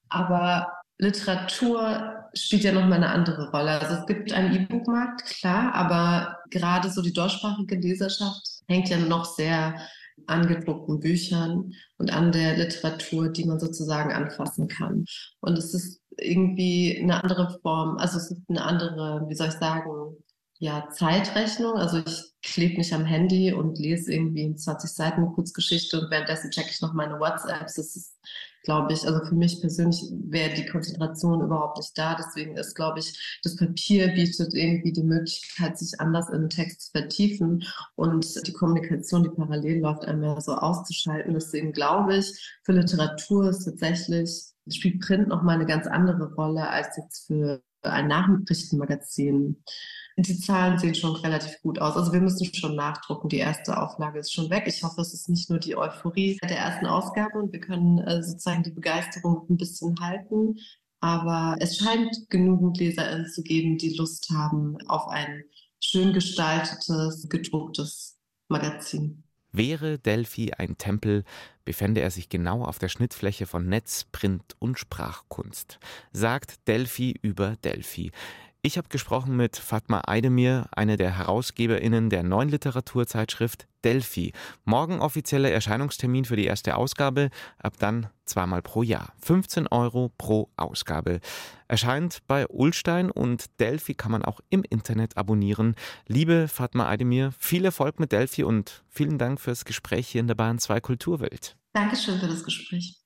Aber 0.09 0.69
Literatur 0.99 2.25
spielt 2.35 2.65
ja 2.65 2.73
nochmal 2.73 2.95
eine 2.95 3.11
andere 3.11 3.51
Rolle. 3.51 3.81
Also 3.81 3.95
es 3.97 4.07
gibt 4.07 4.33
einen 4.33 4.55
E-Book-Markt, 4.55 5.25
klar, 5.25 5.75
aber 5.75 6.39
gerade 6.51 6.91
so 6.91 7.03
die 7.03 7.13
deutschsprachige 7.13 7.77
Leserschaft 7.77 8.43
hängt 8.69 8.89
ja 8.89 8.99
noch 8.99 9.25
sehr 9.25 9.75
an 10.27 10.47
gedruckten 10.47 11.01
Büchern 11.01 11.73
und 11.99 12.13
an 12.13 12.33
der 12.33 12.57
Literatur, 12.57 13.29
die 13.29 13.45
man 13.45 13.61
sozusagen 13.61 14.13
anfassen 14.13 14.69
kann. 14.69 15.05
Und 15.41 15.59
es 15.59 15.75
ist 15.75 16.01
irgendwie 16.17 16.99
eine 17.03 17.23
andere 17.23 17.59
Form, 17.61 17.97
also 17.99 18.19
es 18.19 18.31
ist 18.31 18.43
eine 18.49 18.65
andere, 18.65 19.25
wie 19.29 19.35
soll 19.35 19.49
ich 19.49 19.55
sagen, 19.55 20.17
ja, 20.59 20.89
Zeitrechnung. 20.91 21.77
Also 21.77 21.99
ich 21.99 22.33
klebe 22.43 22.79
mich 22.79 22.95
am 22.95 23.05
Handy 23.05 23.53
und 23.53 23.79
lese 23.79 24.13
irgendwie 24.13 24.43
in 24.43 24.57
20 24.57 24.91
Seiten 24.91 25.27
Kurzgeschichte 25.33 26.01
und 26.01 26.11
währenddessen 26.11 26.51
checke 26.51 26.71
ich 26.71 26.81
noch 26.81 26.95
meine 26.95 27.19
WhatsApps. 27.19 27.75
Das 27.75 27.97
ist, 27.97 28.17
glaube 28.65 28.93
ich, 28.93 29.07
also 29.07 29.25
für 29.25 29.35
mich 29.35 29.61
persönlich 29.61 30.03
wäre 30.27 30.55
die 30.55 30.67
Konzentration 30.67 31.43
überhaupt 31.43 31.79
nicht 31.79 31.97
da. 31.97 32.17
Deswegen 32.17 32.57
ist, 32.57 32.75
glaube 32.75 32.99
ich, 32.99 33.39
das 33.43 33.57
Papier 33.57 34.09
bietet 34.09 34.55
irgendwie 34.55 34.93
die 34.93 35.03
Möglichkeit, 35.03 35.79
sich 35.79 36.01
anders 36.01 36.29
den 36.29 36.49
Text 36.49 36.81
zu 36.83 36.91
vertiefen 36.91 37.65
und 37.95 38.47
die 38.47 38.53
Kommunikation, 38.53 39.23
die 39.23 39.31
parallel 39.31 39.81
läuft, 39.81 40.07
einmal 40.07 40.41
so 40.41 40.55
auszuschalten. 40.55 41.35
Deswegen 41.35 41.73
glaube 41.73 42.17
ich, 42.17 42.59
für 42.65 42.73
Literatur 42.73 43.51
ist 43.51 43.65
tatsächlich, 43.65 44.31
spielt 44.69 45.01
Print 45.01 45.29
noch 45.29 45.43
mal 45.43 45.55
eine 45.55 45.67
ganz 45.67 45.87
andere 45.87 46.33
Rolle 46.35 46.69
als 46.69 46.97
jetzt 46.97 47.27
für 47.27 47.63
ein 47.85 48.09
Nachrichtenmagazin. 48.09 49.63
Die 50.17 50.39
Zahlen 50.39 50.79
sehen 50.79 50.95
schon 50.95 51.17
relativ 51.17 51.61
gut 51.63 51.81
aus. 51.81 51.97
Also 51.97 52.13
wir 52.13 52.21
müssen 52.21 52.53
schon 52.55 52.77
nachdrucken. 52.77 53.29
Die 53.29 53.39
erste 53.39 53.81
Auflage 53.81 54.21
ist 54.21 54.33
schon 54.33 54.49
weg. 54.49 54.65
Ich 54.67 54.83
hoffe, 54.85 55.01
es 55.01 55.13
ist 55.13 55.29
nicht 55.29 55.51
nur 55.51 55.59
die 55.59 55.77
Euphorie 55.77 56.39
der 56.43 56.59
ersten 56.59 56.87
Ausgabe 56.87 57.39
und 57.39 57.53
wir 57.53 57.61
können 57.61 57.99
äh, 57.99 58.23
sozusagen 58.23 58.63
die 58.63 58.71
Begeisterung 58.71 59.47
ein 59.51 59.57
bisschen 59.57 59.97
halten. 60.01 60.57
Aber 61.01 61.57
es 61.61 61.79
scheint 61.79 62.31
genügend 62.31 62.79
LeserInnen 62.79 63.27
zu 63.27 63.43
geben, 63.43 63.77
die 63.77 63.97
Lust 63.97 64.31
haben 64.31 64.79
auf 64.87 65.09
ein 65.09 65.43
schön 65.81 66.13
gestaltetes, 66.13 67.29
gedrucktes 67.29 68.17
Magazin. 68.49 69.24
Wäre 69.57 70.01
Delphi 70.01 70.53
ein 70.53 70.79
Tempel, 70.79 71.23
befände 71.65 72.01
er 72.01 72.11
sich 72.11 72.29
genau 72.29 72.65
auf 72.65 72.81
der 72.81 72.89
Schnittfläche 72.89 73.47
von 73.47 73.69
Netz, 73.69 74.05
Print 74.11 74.57
und 74.59 74.81
Sprachkunst, 74.81 75.79
sagt 76.13 76.67
Delphi 76.67 77.15
über 77.23 77.55
Delphi. 77.63 78.11
Ich 78.67 78.79
habe 78.79 78.89
gesprochen 78.89 79.37
mit 79.37 79.59
Fatma 79.59 80.01
Eidemir, 80.07 80.69
eine 80.71 80.97
der 80.97 81.19
HerausgeberInnen 81.19 82.09
der 82.09 82.23
neuen 82.23 82.49
Literaturzeitschrift 82.49 83.67
Delphi. 83.85 84.33
Morgen 84.65 85.01
offizieller 85.01 85.51
Erscheinungstermin 85.51 86.25
für 86.25 86.37
die 86.37 86.47
erste 86.47 86.75
Ausgabe, 86.79 87.29
ab 87.59 87.75
dann 87.79 88.09
zweimal 88.25 88.63
pro 88.63 88.83
Jahr. 88.83 89.13
15 89.21 89.67
Euro 89.67 90.11
pro 90.17 90.49
Ausgabe. 90.57 91.21
Erscheint 91.69 92.23
bei 92.27 92.47
Ulstein 92.47 93.11
und 93.11 93.61
Delphi 93.61 93.93
kann 93.93 94.13
man 94.13 94.25
auch 94.25 94.41
im 94.49 94.65
Internet 94.71 95.19
abonnieren. 95.19 95.75
Liebe 96.07 96.49
Fatma 96.49 96.89
Eidemir, 96.89 97.35
viel 97.39 97.67
Erfolg 97.67 98.01
mit 98.01 98.13
Delphi 98.13 98.45
und 98.45 98.83
vielen 98.89 99.19
Dank 99.19 99.43
fürs 99.43 99.67
Gespräch 99.67 100.09
hier 100.09 100.23
in 100.23 100.27
der 100.27 100.37
Bahn 100.37 100.59
2 100.59 100.81
Kulturwelt. 100.81 101.55
Dankeschön 101.75 102.19
für 102.19 102.29
das 102.29 102.43
Gespräch. 102.43 102.97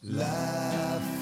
Laughing. 0.00 1.21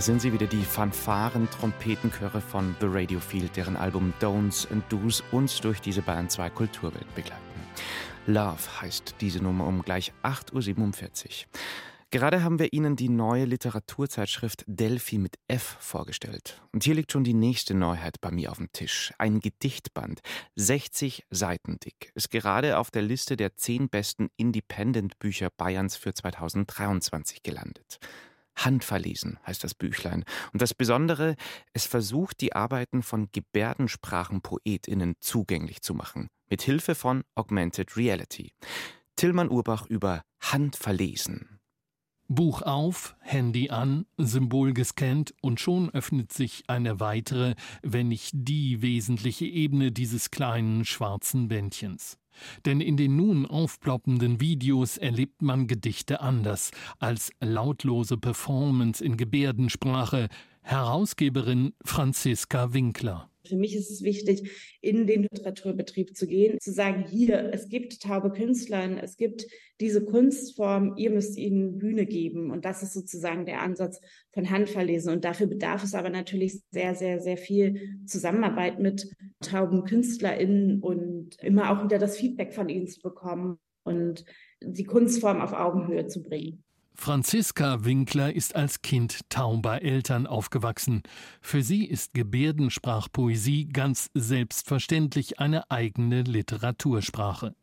Da 0.00 0.04
sind 0.04 0.22
sie 0.22 0.32
wieder, 0.32 0.46
die 0.46 0.62
Fanfaren, 0.62 1.46
Trompetenchöre 1.50 2.40
von 2.40 2.74
The 2.80 2.86
Radio 2.88 3.20
Field, 3.20 3.54
deren 3.54 3.76
Album 3.76 4.14
Don'ts 4.18 4.66
and 4.72 4.82
Do's 4.90 5.22
uns 5.30 5.60
durch 5.60 5.82
diese 5.82 6.00
Bayern 6.00 6.30
2 6.30 6.48
Kulturwelt 6.48 7.14
begleiten. 7.14 7.42
Love 8.24 8.80
heißt 8.80 9.16
diese 9.20 9.42
Nummer 9.42 9.66
um 9.66 9.82
gleich 9.82 10.14
8.47 10.22 11.26
Uhr. 11.26 11.60
Gerade 12.10 12.42
haben 12.42 12.58
wir 12.58 12.72
Ihnen 12.72 12.96
die 12.96 13.10
neue 13.10 13.44
Literaturzeitschrift 13.44 14.64
Delphi 14.66 15.18
mit 15.18 15.36
F 15.48 15.76
vorgestellt. 15.80 16.62
Und 16.72 16.82
hier 16.82 16.94
liegt 16.94 17.12
schon 17.12 17.22
die 17.22 17.34
nächste 17.34 17.74
Neuheit 17.74 18.22
bei 18.22 18.30
mir 18.30 18.52
auf 18.52 18.56
dem 18.56 18.72
Tisch. 18.72 19.12
Ein 19.18 19.40
Gedichtband, 19.40 20.20
60 20.56 21.26
Seiten 21.28 21.78
dick, 21.78 22.10
ist 22.14 22.30
gerade 22.30 22.78
auf 22.78 22.90
der 22.90 23.02
Liste 23.02 23.36
der 23.36 23.54
10 23.54 23.90
besten 23.90 24.30
Independent-Bücher 24.38 25.50
Bayerns 25.58 25.96
für 25.96 26.14
2023 26.14 27.42
gelandet. 27.42 27.98
Handverlesen 28.64 29.38
heißt 29.46 29.64
das 29.64 29.74
Büchlein. 29.74 30.24
Und 30.52 30.62
das 30.62 30.74
Besondere, 30.74 31.36
es 31.72 31.86
versucht, 31.86 32.40
die 32.40 32.54
Arbeiten 32.54 33.02
von 33.02 33.28
Gebärdensprachenpoetinnen 33.32 35.14
zugänglich 35.20 35.82
zu 35.82 35.94
machen. 35.94 36.28
Mit 36.48 36.62
Hilfe 36.62 36.94
von 36.94 37.22
Augmented 37.34 37.96
Reality. 37.96 38.52
Tillmann 39.16 39.50
Urbach 39.50 39.86
über 39.86 40.22
Handverlesen. 40.40 41.60
Buch 42.32 42.62
auf, 42.62 43.16
Handy 43.18 43.70
an, 43.70 44.06
Symbol 44.16 44.72
gescannt 44.72 45.34
und 45.42 45.58
schon 45.58 45.90
öffnet 45.90 46.32
sich 46.32 46.62
eine 46.68 47.00
weitere, 47.00 47.56
wenn 47.82 48.06
nicht 48.06 48.30
die 48.32 48.82
wesentliche 48.82 49.46
Ebene 49.46 49.90
dieses 49.90 50.30
kleinen 50.30 50.84
schwarzen 50.84 51.48
Bändchens. 51.48 52.19
Denn 52.64 52.80
in 52.80 52.96
den 52.96 53.16
nun 53.16 53.46
aufploppenden 53.46 54.40
Videos 54.40 54.96
erlebt 54.96 55.42
man 55.42 55.66
Gedichte 55.66 56.20
anders 56.20 56.70
als 56.98 57.32
lautlose 57.40 58.16
Performance 58.16 59.04
in 59.04 59.16
Gebärdensprache. 59.16 60.28
Herausgeberin 60.62 61.72
Franziska 61.84 62.72
Winkler. 62.72 63.29
Für 63.50 63.56
mich 63.56 63.76
ist 63.76 63.90
es 63.90 64.02
wichtig, 64.02 64.50
in 64.80 65.06
den 65.06 65.22
Literaturbetrieb 65.24 66.16
zu 66.16 66.26
gehen, 66.26 66.58
zu 66.60 66.72
sagen, 66.72 67.04
hier, 67.06 67.50
es 67.52 67.68
gibt 67.68 68.00
taube 68.00 68.30
Künstlerinnen, 68.30 68.98
es 68.98 69.16
gibt 69.16 69.46
diese 69.80 70.04
Kunstform, 70.04 70.94
ihr 70.96 71.10
müsst 71.10 71.36
ihnen 71.36 71.78
Bühne 71.78 72.06
geben. 72.06 72.50
Und 72.50 72.64
das 72.64 72.82
ist 72.82 72.94
sozusagen 72.94 73.46
der 73.46 73.60
Ansatz 73.60 74.00
von 74.32 74.48
Handverlesen. 74.48 75.12
Und 75.12 75.24
dafür 75.24 75.46
bedarf 75.46 75.84
es 75.84 75.94
aber 75.94 76.10
natürlich 76.10 76.62
sehr, 76.70 76.94
sehr, 76.94 77.20
sehr 77.20 77.36
viel 77.36 78.00
Zusammenarbeit 78.06 78.78
mit 78.78 79.10
tauben 79.40 79.84
KünstlerInnen 79.84 80.80
und 80.80 81.36
immer 81.42 81.70
auch 81.70 81.84
wieder 81.84 81.98
das 81.98 82.16
Feedback 82.16 82.52
von 82.52 82.68
ihnen 82.68 82.86
zu 82.86 83.00
bekommen 83.00 83.58
und 83.82 84.24
die 84.62 84.84
Kunstform 84.84 85.40
auf 85.40 85.52
Augenhöhe 85.52 86.06
zu 86.06 86.22
bringen. 86.22 86.64
Franziska 86.94 87.84
Winkler 87.84 88.34
ist 88.34 88.54
als 88.54 88.82
Kind 88.82 89.20
tauber 89.30 89.82
Eltern 89.82 90.26
aufgewachsen. 90.26 91.02
Für 91.40 91.62
sie 91.62 91.84
ist 91.86 92.12
Gebärdensprachpoesie 92.14 93.68
ganz 93.68 94.10
selbstverständlich 94.14 95.40
eine 95.40 95.70
eigene 95.70 96.22
Literatursprache. 96.22 97.54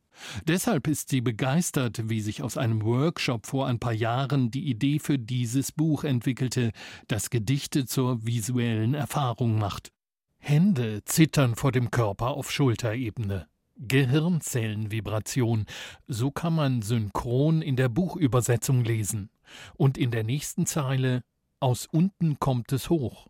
Deshalb 0.48 0.88
ist 0.88 1.10
sie 1.10 1.22
begeistert, 1.22 2.10
wie 2.10 2.22
sich 2.22 2.42
aus 2.42 2.58
einem 2.58 2.84
Workshop 2.84 3.46
vor 3.46 3.68
ein 3.68 3.80
paar 3.80 3.94
Jahren 3.94 4.50
die 4.50 4.68
Idee 4.68 5.00
für 5.00 5.20
dieses 5.20 5.72
Buch 5.72 6.04
entwickelte, 6.04 6.72
das 7.08 7.30
Gedichte 7.30 7.86
zur 7.86 8.26
visuellen 8.26 8.94
Erfahrung 8.94 9.60
macht. 9.60 9.92
Hände 10.40 11.04
zittern 11.06 11.56
vor 11.56 11.72
dem 11.72 11.92
Körper 11.92 12.30
auf 12.30 12.52
Schulterebene. 12.52 13.48
Gehirnzellenvibration. 13.80 15.66
So 16.08 16.32
kann 16.32 16.56
man 16.56 16.82
synchron 16.82 17.62
in 17.62 17.76
der 17.76 17.90
Buchübersetzung 17.90 18.84
lesen. 18.84 19.30
Und 19.76 19.98
in 19.98 20.12
der 20.12 20.24
nächsten 20.24 20.66
Zeile 20.66 21.24
Aus 21.60 21.88
unten 21.92 22.40
kommt 22.40 22.72
es 22.72 22.90
hoch. 22.90 23.28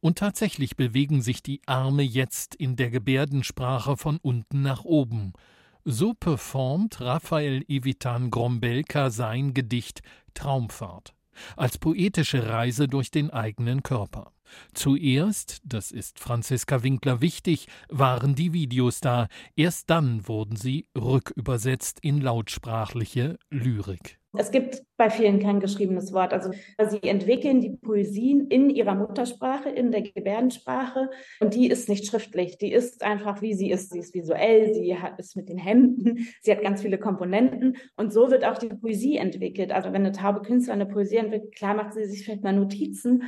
Und 0.00 0.18
tatsächlich 0.18 0.76
bewegen 0.76 1.22
sich 1.22 1.42
die 1.42 1.60
Arme 1.66 2.02
jetzt 2.02 2.54
in 2.54 2.74
der 2.76 2.90
Gebärdensprache 2.90 3.96
von 3.96 4.18
unten 4.20 4.62
nach 4.62 4.84
oben. 4.84 5.32
So 5.84 6.14
performt 6.14 7.00
Raphael 7.00 7.64
Evitan 7.68 8.30
Grombelka 8.30 9.10
sein 9.10 9.54
Gedicht 9.54 10.02
Traumfahrt 10.34 11.14
als 11.56 11.78
poetische 11.78 12.48
Reise 12.48 12.88
durch 12.88 13.10
den 13.10 13.30
eigenen 13.30 13.82
Körper. 13.82 14.32
Zuerst, 14.72 15.60
das 15.64 15.90
ist 15.90 16.18
Franziska 16.18 16.82
Winkler 16.82 17.20
wichtig, 17.20 17.66
waren 17.88 18.34
die 18.34 18.52
Videos 18.52 19.00
da, 19.00 19.28
erst 19.56 19.90
dann 19.90 20.26
wurden 20.26 20.56
sie 20.56 20.88
rückübersetzt 20.96 22.00
in 22.00 22.20
lautsprachliche 22.20 23.38
Lyrik. 23.50 24.18
Es 24.36 24.50
gibt 24.50 24.82
bei 24.98 25.08
vielen 25.08 25.40
kein 25.40 25.58
geschriebenes 25.58 26.12
Wort. 26.12 26.34
Also 26.34 26.50
sie 26.90 27.02
entwickeln 27.02 27.60
die 27.62 27.70
Poesien 27.70 28.46
in 28.48 28.68
ihrer 28.68 28.94
Muttersprache, 28.94 29.70
in 29.70 29.90
der 29.90 30.02
Gebärdensprache. 30.02 31.08
Und 31.40 31.54
die 31.54 31.68
ist 31.68 31.88
nicht 31.88 32.06
schriftlich. 32.06 32.58
Die 32.58 32.70
ist 32.70 33.02
einfach, 33.02 33.40
wie 33.40 33.54
sie 33.54 33.70
ist. 33.70 33.90
Sie 33.90 34.00
ist 34.00 34.14
visuell, 34.14 34.74
sie 34.74 34.98
hat, 34.98 35.18
ist 35.18 35.34
mit 35.34 35.48
den 35.48 35.56
Händen, 35.56 36.28
sie 36.42 36.52
hat 36.52 36.62
ganz 36.62 36.82
viele 36.82 36.98
Komponenten. 36.98 37.78
Und 37.96 38.12
so 38.12 38.30
wird 38.30 38.44
auch 38.44 38.58
die 38.58 38.68
Poesie 38.68 39.16
entwickelt. 39.16 39.72
Also 39.72 39.92
wenn 39.92 40.04
eine 40.04 40.12
taube 40.12 40.42
Künstler 40.42 40.74
eine 40.74 40.86
Poesie 40.86 41.16
entwickelt, 41.16 41.54
klar 41.54 41.74
macht 41.74 41.94
sie 41.94 42.04
sich 42.04 42.24
vielleicht 42.24 42.44
mal 42.44 42.52
Notizen. 42.52 43.22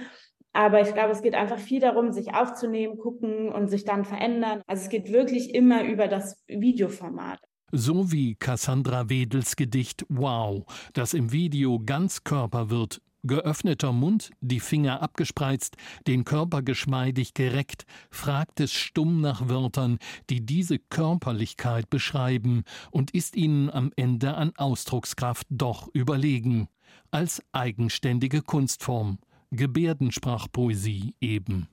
Aber 0.53 0.81
ich 0.83 0.93
glaube, 0.93 1.13
es 1.13 1.23
geht 1.23 1.35
einfach 1.35 1.59
viel 1.59 1.81
darum, 1.81 2.13
sich 2.13 2.35
aufzunehmen, 2.35 2.99
gucken 2.99 3.51
und 3.51 3.69
sich 3.69 3.85
dann 3.85 4.05
verändern. 4.05 4.63
Also 4.67 4.83
es 4.83 4.89
geht 4.91 5.13
wirklich 5.13 5.55
immer 5.55 5.85
über 5.85 6.09
das 6.09 6.43
Videoformat. 6.47 7.41
So 7.73 8.11
wie 8.11 8.35
Cassandra 8.35 9.09
Wedels 9.09 9.55
Gedicht 9.55 10.05
Wow, 10.09 10.65
das 10.93 11.15
im 11.15 11.31
Video 11.31 11.79
ganz 11.79 12.25
Körper 12.25 12.69
wird, 12.69 13.01
geöffneter 13.23 13.93
Mund, 13.93 14.31
die 14.41 14.59
Finger 14.59 15.03
abgespreizt, 15.03 15.77
den 16.09 16.25
Körper 16.25 16.63
geschmeidig 16.63 17.33
gereckt, 17.33 17.87
fragt 18.11 18.59
es 18.59 18.73
stumm 18.73 19.21
nach 19.21 19.49
Wörtern, 19.49 19.99
die 20.31 20.45
diese 20.45 20.81
Körperlichkeit 20.81 21.89
beschreiben 21.91 22.65
und 22.91 23.13
ist 23.13 23.37
ihnen 23.37 23.71
am 23.71 23.93
Ende 23.95 24.35
an 24.35 24.53
Ausdruckskraft 24.57 25.47
doch 25.49 25.89
überlegen. 25.93 26.69
Als 27.13 27.41
eigenständige 27.53 28.43
Kunstform. 28.43 29.19
Gebärdensprachpoesie 29.53 31.15
eben. 31.21 31.69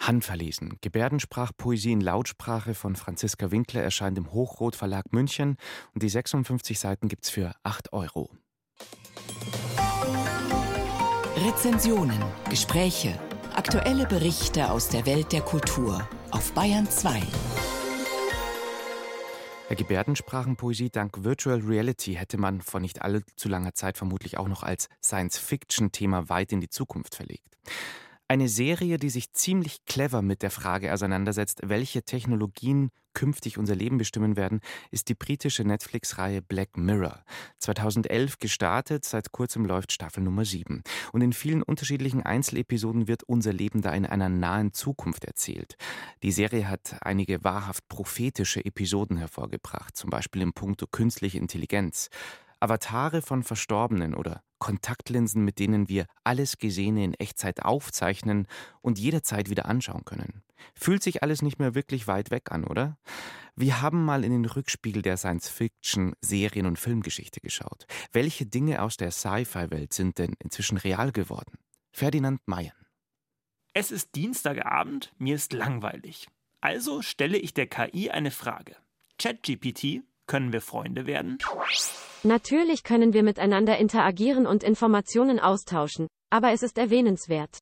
Handverlesen. 0.00 0.78
Gebärdensprachpoesie 0.80 1.92
in 1.92 2.00
Lautsprache 2.00 2.74
von 2.74 2.96
Franziska 2.96 3.50
Winkler 3.50 3.82
erscheint 3.82 4.18
im 4.18 4.32
Hochrot 4.32 4.74
Verlag 4.74 5.12
München 5.12 5.56
und 5.94 6.02
die 6.02 6.08
56 6.08 6.78
Seiten 6.78 7.08
gibt's 7.08 7.30
für 7.30 7.52
8 7.62 7.92
Euro. 7.92 8.30
Rezensionen, 11.36 12.20
Gespräche, 12.48 13.18
aktuelle 13.54 14.06
Berichte 14.06 14.70
aus 14.70 14.88
der 14.88 15.06
Welt 15.06 15.32
der 15.32 15.42
Kultur 15.42 16.08
auf 16.30 16.52
Bayern 16.52 16.88
2. 16.88 17.22
Der 19.68 19.76
Gebärdensprachenpoesie 19.76 20.90
dank 20.90 21.22
Virtual 21.22 21.60
Reality 21.60 22.14
hätte 22.14 22.38
man 22.38 22.60
vor 22.60 22.80
nicht 22.80 23.02
allzu 23.02 23.48
langer 23.48 23.72
Zeit 23.72 23.96
vermutlich 23.96 24.36
auch 24.36 24.48
noch 24.48 24.64
als 24.64 24.88
Science-Fiction-Thema 25.00 26.28
weit 26.28 26.50
in 26.50 26.60
die 26.60 26.68
Zukunft 26.68 27.14
verlegt. 27.14 27.56
Eine 28.30 28.48
Serie, 28.48 28.96
die 28.96 29.10
sich 29.10 29.32
ziemlich 29.32 29.84
clever 29.86 30.22
mit 30.22 30.42
der 30.42 30.52
Frage 30.52 30.92
auseinandersetzt, 30.92 31.62
welche 31.64 32.04
Technologien 32.04 32.90
künftig 33.12 33.58
unser 33.58 33.74
Leben 33.74 33.98
bestimmen 33.98 34.36
werden, 34.36 34.60
ist 34.92 35.08
die 35.08 35.16
britische 35.16 35.64
Netflix-Reihe 35.64 36.40
Black 36.40 36.76
Mirror. 36.76 37.24
2011 37.58 38.38
gestartet, 38.38 39.04
seit 39.04 39.32
kurzem 39.32 39.64
läuft 39.64 39.90
Staffel 39.90 40.22
Nummer 40.22 40.44
7. 40.44 40.84
Und 41.10 41.22
in 41.22 41.32
vielen 41.32 41.64
unterschiedlichen 41.64 42.22
Einzelepisoden 42.22 43.08
wird 43.08 43.24
unser 43.24 43.52
Leben 43.52 43.82
da 43.82 43.92
in 43.94 44.06
einer 44.06 44.28
nahen 44.28 44.72
Zukunft 44.72 45.24
erzählt. 45.24 45.74
Die 46.22 46.30
Serie 46.30 46.68
hat 46.68 46.98
einige 47.00 47.42
wahrhaft 47.42 47.88
prophetische 47.88 48.64
Episoden 48.64 49.16
hervorgebracht, 49.16 49.96
zum 49.96 50.08
Beispiel 50.08 50.42
im 50.42 50.52
Punkto 50.52 50.86
künstliche 50.86 51.38
Intelligenz. 51.38 52.10
Avatare 52.60 53.22
von 53.22 53.42
Verstorbenen 53.42 54.14
oder 54.14 54.42
Kontaktlinsen, 54.58 55.42
mit 55.44 55.58
denen 55.58 55.88
wir 55.88 56.06
alles 56.22 56.58
Gesehene 56.58 57.02
in 57.02 57.14
Echtzeit 57.14 57.62
aufzeichnen 57.62 58.46
und 58.82 58.98
jederzeit 58.98 59.48
wieder 59.48 59.66
anschauen 59.66 60.04
können. 60.04 60.42
Fühlt 60.74 61.02
sich 61.02 61.22
alles 61.22 61.40
nicht 61.40 61.58
mehr 61.58 61.74
wirklich 61.74 62.06
weit 62.06 62.30
weg 62.30 62.52
an, 62.52 62.64
oder? 62.64 62.98
Wir 63.56 63.80
haben 63.80 64.04
mal 64.04 64.24
in 64.24 64.32
den 64.32 64.44
Rückspiegel 64.44 65.02
der 65.02 65.16
Science-Fiction, 65.16 66.14
Serien- 66.20 66.66
und 66.66 66.78
Filmgeschichte 66.78 67.40
geschaut. 67.40 67.86
Welche 68.12 68.46
Dinge 68.46 68.82
aus 68.82 68.96
der 68.96 69.10
Sci-Fi-Welt 69.10 69.94
sind 69.94 70.18
denn 70.18 70.34
inzwischen 70.38 70.76
real 70.76 71.12
geworden? 71.12 71.58
Ferdinand 71.92 72.40
Mayen. 72.46 72.72
Es 73.72 73.90
ist 73.90 74.14
Dienstagabend, 74.14 75.12
mir 75.18 75.34
ist 75.34 75.52
langweilig. 75.52 76.28
Also 76.60 77.00
stelle 77.02 77.38
ich 77.38 77.54
der 77.54 77.66
KI 77.66 78.10
eine 78.10 78.30
Frage. 78.30 78.76
ChatGPT, 79.18 80.02
können 80.30 80.52
wir 80.52 80.60
Freunde 80.60 81.06
werden? 81.06 81.38
Natürlich 82.22 82.84
können 82.84 83.12
wir 83.12 83.24
miteinander 83.24 83.78
interagieren 83.78 84.46
und 84.46 84.62
Informationen 84.62 85.40
austauschen, 85.40 86.06
aber 86.30 86.52
es 86.52 86.62
ist 86.62 86.78
erwähnenswert, 86.78 87.58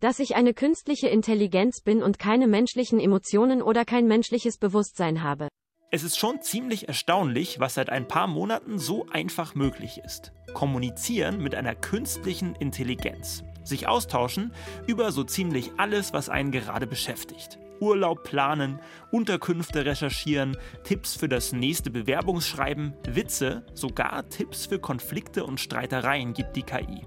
dass 0.00 0.18
ich 0.18 0.34
eine 0.34 0.54
künstliche 0.54 1.08
Intelligenz 1.08 1.82
bin 1.82 2.02
und 2.02 2.18
keine 2.18 2.46
menschlichen 2.46 3.00
Emotionen 3.00 3.60
oder 3.60 3.84
kein 3.84 4.06
menschliches 4.06 4.56
Bewusstsein 4.56 5.22
habe. 5.22 5.48
Es 5.90 6.04
ist 6.04 6.16
schon 6.16 6.40
ziemlich 6.40 6.88
erstaunlich, 6.88 7.60
was 7.60 7.74
seit 7.74 7.90
ein 7.90 8.08
paar 8.08 8.28
Monaten 8.28 8.78
so 8.78 9.06
einfach 9.10 9.54
möglich 9.54 10.00
ist. 10.02 10.32
Kommunizieren 10.54 11.42
mit 11.42 11.54
einer 11.54 11.74
künstlichen 11.74 12.54
Intelligenz. 12.54 13.44
Sich 13.62 13.88
austauschen 13.88 14.54
über 14.86 15.12
so 15.12 15.22
ziemlich 15.22 15.72
alles, 15.76 16.14
was 16.14 16.30
einen 16.30 16.50
gerade 16.50 16.86
beschäftigt. 16.86 17.58
Urlaub 17.80 18.22
planen, 18.22 18.80
Unterkünfte 19.10 19.84
recherchieren, 19.84 20.56
Tipps 20.84 21.14
für 21.14 21.28
das 21.28 21.52
nächste 21.52 21.90
Bewerbungsschreiben, 21.90 22.94
Witze, 23.08 23.64
sogar 23.74 24.28
Tipps 24.28 24.66
für 24.66 24.78
Konflikte 24.78 25.44
und 25.44 25.60
Streitereien 25.60 26.32
gibt 26.32 26.56
die 26.56 26.62
KI. 26.62 27.02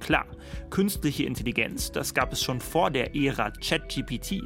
Klar, 0.00 0.26
künstliche 0.70 1.24
Intelligenz, 1.24 1.92
das 1.92 2.12
gab 2.12 2.32
es 2.32 2.42
schon 2.42 2.60
vor 2.60 2.90
der 2.90 3.14
Ära 3.14 3.50
ChatGPT, 3.50 4.42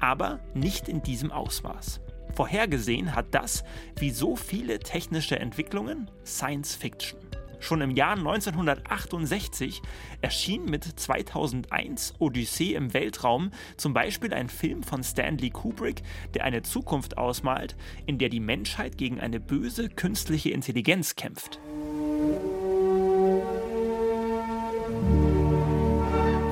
aber 0.00 0.40
nicht 0.54 0.88
in 0.88 1.02
diesem 1.02 1.32
Ausmaß. 1.32 2.00
Vorhergesehen 2.34 3.14
hat 3.14 3.34
das, 3.34 3.64
wie 3.96 4.10
so 4.10 4.36
viele 4.36 4.78
technische 4.78 5.38
Entwicklungen, 5.38 6.10
Science 6.24 6.74
Fiction. 6.74 7.27
Schon 7.60 7.80
im 7.80 7.90
Jahr 7.90 8.16
1968 8.16 9.82
erschien 10.20 10.64
mit 10.64 10.84
2001 10.84 12.14
Odyssee 12.18 12.74
im 12.74 12.94
Weltraum 12.94 13.50
zum 13.76 13.94
Beispiel 13.94 14.32
ein 14.32 14.48
Film 14.48 14.82
von 14.82 15.02
Stanley 15.02 15.50
Kubrick, 15.50 16.02
der 16.34 16.44
eine 16.44 16.62
Zukunft 16.62 17.18
ausmalt, 17.18 17.76
in 18.06 18.18
der 18.18 18.28
die 18.28 18.40
Menschheit 18.40 18.96
gegen 18.96 19.20
eine 19.20 19.40
böse 19.40 19.88
künstliche 19.88 20.50
Intelligenz 20.50 21.16
kämpft. 21.16 21.58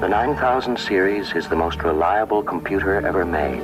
The 0.00 0.08
9000 0.08 0.78
series 0.78 1.32
is 1.32 1.48
the 1.48 1.56
most 1.56 1.82
reliable 1.82 2.42
computer 2.42 3.00
ever 3.04 3.24
made. 3.24 3.62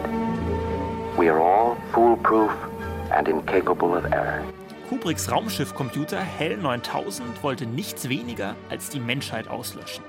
We 1.18 1.28
are 1.28 1.38
all 1.38 1.76
foolproof 1.92 2.50
and 3.10 3.28
incapable 3.28 3.94
of 3.94 4.06
error. 4.12 4.42
Kubricks 4.92 5.30
Raumschiffcomputer 5.30 6.22
HAL 6.38 6.58
9000 6.58 7.42
wollte 7.42 7.64
nichts 7.64 8.10
weniger 8.10 8.56
als 8.68 8.90
die 8.90 9.00
Menschheit 9.00 9.48
auslöschen. 9.48 10.04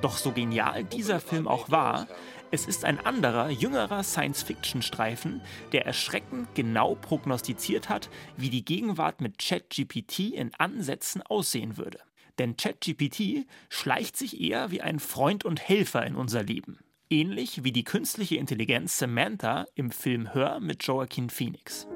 Doch 0.00 0.16
so 0.16 0.32
genial 0.32 0.84
dieser 0.84 1.20
Film 1.20 1.46
auch 1.46 1.70
war, 1.70 2.08
es 2.50 2.64
ist 2.64 2.86
ein 2.86 2.98
anderer, 3.04 3.50
jüngerer 3.50 4.02
Science-Fiction-Streifen, 4.02 5.42
der 5.72 5.84
erschreckend 5.84 6.54
genau 6.54 6.94
prognostiziert 6.94 7.90
hat, 7.90 8.08
wie 8.38 8.48
die 8.48 8.64
Gegenwart 8.64 9.20
mit 9.20 9.36
ChatGPT 9.36 10.20
in 10.30 10.54
Ansätzen 10.54 11.20
aussehen 11.20 11.76
würde. 11.76 11.98
Denn 12.38 12.56
ChatGPT 12.56 13.46
schleicht 13.68 14.16
sich 14.16 14.40
eher 14.40 14.70
wie 14.70 14.80
ein 14.80 14.98
Freund 14.98 15.44
und 15.44 15.60
Helfer 15.60 16.06
in 16.06 16.16
unser 16.16 16.42
Leben. 16.42 16.78
Ähnlich 17.12 17.62
wie 17.62 17.72
die 17.72 17.84
künstliche 17.84 18.36
Intelligenz 18.36 18.98
Samantha 18.98 19.66
im 19.74 19.90
Film 19.90 20.32
Hör 20.32 20.60
mit 20.60 20.82
Joaquin 20.82 21.28
Phoenix. 21.28 21.86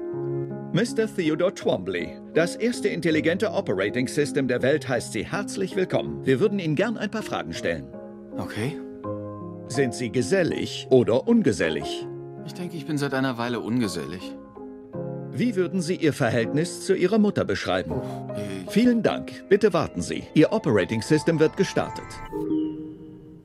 Mr. 0.73 1.07
Theodore 1.07 1.55
Twombly, 1.55 2.19
das 2.35 2.55
erste 2.55 2.89
intelligente 2.89 3.51
Operating 3.51 4.07
System 4.07 4.47
der 4.47 4.61
Welt 4.61 4.87
heißt 4.87 5.13
Sie 5.13 5.25
herzlich 5.25 5.75
willkommen. 5.75 6.23
Wir 6.23 6.39
würden 6.39 6.59
Ihnen 6.59 6.75
gern 6.75 6.99
ein 6.99 7.09
paar 7.09 7.23
Fragen 7.23 7.51
stellen. 7.55 7.87
Okay. 8.37 8.79
Sind 9.69 9.95
Sie 9.95 10.11
gesellig 10.11 10.85
oder 10.91 11.27
ungesellig? 11.27 12.05
Ich 12.45 12.53
denke, 12.53 12.77
ich 12.77 12.85
bin 12.85 12.99
seit 12.99 13.15
einer 13.15 13.39
Weile 13.39 13.59
ungesellig. 13.59 14.21
Wie 15.31 15.55
würden 15.55 15.81
Sie 15.81 15.95
Ihr 15.95 16.13
Verhältnis 16.13 16.85
zu 16.85 16.93
Ihrer 16.93 17.17
Mutter 17.17 17.43
beschreiben? 17.43 17.99
Vielen 18.69 19.01
Dank. 19.01 19.49
Bitte 19.49 19.73
warten 19.73 20.03
Sie. 20.03 20.25
Ihr 20.35 20.51
Operating 20.51 21.01
System 21.01 21.39
wird 21.39 21.57
gestartet. 21.57 22.05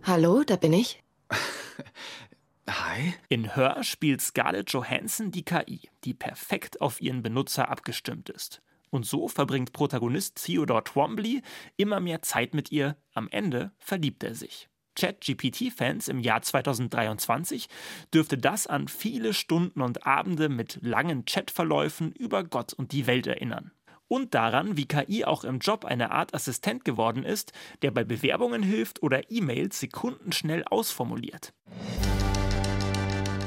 Hallo, 0.02 0.42
da 0.44 0.56
bin 0.56 0.74
ich. 0.74 1.02
Hi. 2.68 3.14
In 3.28 3.56
Hör 3.56 3.82
spielt 3.82 4.20
Scarlett 4.20 4.70
Johansson 4.72 5.30
die 5.30 5.44
KI, 5.44 5.88
die 6.04 6.14
perfekt 6.14 6.80
auf 6.80 7.00
ihren 7.00 7.22
Benutzer 7.22 7.68
abgestimmt 7.68 8.28
ist. 8.28 8.62
Und 8.90 9.06
so 9.06 9.26
verbringt 9.28 9.72
Protagonist 9.72 10.44
Theodore 10.44 10.84
Twombly 10.84 11.42
immer 11.76 11.98
mehr 11.98 12.22
Zeit 12.22 12.54
mit 12.54 12.70
ihr. 12.70 12.96
Am 13.14 13.28
Ende 13.28 13.72
verliebt 13.78 14.22
er 14.22 14.34
sich. 14.34 14.68
ChatGPT-Fans 14.94 16.08
im 16.08 16.20
Jahr 16.20 16.42
2023 16.42 17.68
dürfte 18.12 18.36
das 18.36 18.66
an 18.66 18.88
viele 18.88 19.32
Stunden 19.32 19.80
und 19.80 20.06
Abende 20.06 20.48
mit 20.50 20.78
langen 20.82 21.24
Chatverläufen 21.24 22.12
über 22.12 22.44
Gott 22.44 22.74
und 22.74 22.92
die 22.92 23.06
Welt 23.06 23.26
erinnern. 23.26 23.72
Und 24.08 24.34
daran, 24.34 24.76
wie 24.76 24.86
KI 24.86 25.24
auch 25.24 25.44
im 25.44 25.58
Job 25.58 25.84
eine 25.84 26.10
Art 26.10 26.34
Assistent 26.34 26.84
geworden 26.84 27.24
ist, 27.24 27.52
der 27.82 27.90
bei 27.90 28.04
Bewerbungen 28.04 28.62
hilft 28.62 29.02
oder 29.02 29.30
E-Mails 29.30 29.80
sekundenschnell 29.80 30.64
ausformuliert. 30.64 31.52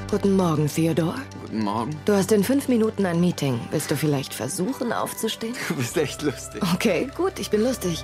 Guten 0.09 0.35
Morgen, 0.35 0.67
Theodor. 0.67 1.15
Guten 1.41 1.63
Morgen. 1.63 1.95
Du 2.05 2.13
hast 2.13 2.31
in 2.31 2.43
fünf 2.43 2.67
Minuten 2.67 3.05
ein 3.05 3.19
Meeting. 3.19 3.59
Willst 3.71 3.89
du 3.91 3.95
vielleicht 3.95 4.33
versuchen, 4.33 4.93
aufzustehen? 4.93 5.55
Du 5.67 5.75
bist 5.75 5.97
echt 5.97 6.21
lustig. 6.21 6.61
Okay, 6.73 7.09
gut, 7.15 7.39
ich 7.39 7.49
bin 7.49 7.61
lustig. 7.61 8.03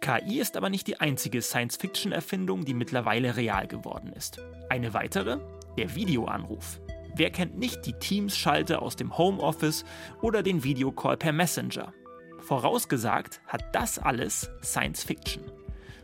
KI 0.00 0.40
ist 0.40 0.56
aber 0.56 0.70
nicht 0.70 0.86
die 0.86 1.00
einzige 1.00 1.42
Science-Fiction-Erfindung, 1.42 2.64
die 2.64 2.74
mittlerweile 2.74 3.36
real 3.36 3.66
geworden 3.66 4.12
ist. 4.12 4.40
Eine 4.68 4.94
weitere? 4.94 5.38
Der 5.76 5.94
Videoanruf. 5.94 6.80
Wer 7.18 7.30
kennt 7.30 7.56
nicht 7.56 7.86
die 7.86 7.94
Teams-Schalte 7.94 8.82
aus 8.82 8.94
dem 8.94 9.16
Homeoffice 9.16 9.86
oder 10.20 10.42
den 10.42 10.64
Videocall 10.64 11.16
per 11.16 11.32
Messenger? 11.32 11.94
Vorausgesagt 12.40 13.40
hat 13.46 13.74
das 13.74 13.98
alles 13.98 14.50
Science-Fiction. 14.62 15.42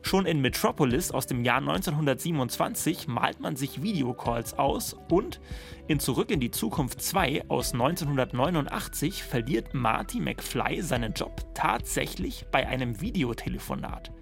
Schon 0.00 0.24
in 0.24 0.40
Metropolis 0.40 1.10
aus 1.10 1.26
dem 1.26 1.44
Jahr 1.44 1.58
1927 1.58 3.08
malt 3.08 3.40
man 3.40 3.56
sich 3.56 3.82
Videocalls 3.82 4.58
aus 4.58 4.96
und 5.10 5.38
in 5.86 6.00
Zurück 6.00 6.30
in 6.30 6.40
die 6.40 6.50
Zukunft 6.50 7.02
2 7.02 7.44
aus 7.48 7.74
1989 7.74 9.22
verliert 9.22 9.74
Marty 9.74 10.18
McFly 10.18 10.80
seinen 10.80 11.12
Job 11.12 11.44
tatsächlich 11.52 12.46
bei 12.50 12.66
einem 12.66 13.02
Videotelefonat. 13.02 14.12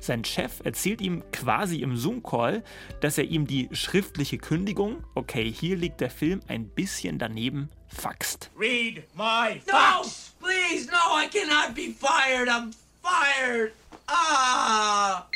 Sein 0.00 0.24
Chef 0.24 0.60
erzählt 0.64 1.00
ihm 1.00 1.22
quasi 1.32 1.82
im 1.82 1.96
Zoom-Call, 1.96 2.62
dass 3.00 3.18
er 3.18 3.24
ihm 3.24 3.46
die 3.46 3.68
schriftliche 3.72 4.38
Kündigung, 4.38 5.04
okay, 5.14 5.50
hier 5.50 5.76
liegt 5.76 6.00
der 6.00 6.10
Film 6.10 6.40
ein 6.48 6.68
bisschen 6.68 7.18
daneben, 7.18 7.70
faxt. 7.88 8.50
Read 8.58 9.04
my 9.14 9.60
No! 9.66 10.06
Please, 10.40 10.86
no, 10.90 11.18
I 11.18 11.28
cannot 11.28 11.74
be 11.74 11.92
fired. 11.92 12.48
I'm 12.48 12.72
fired. 13.02 13.72
Ah! 14.06 15.26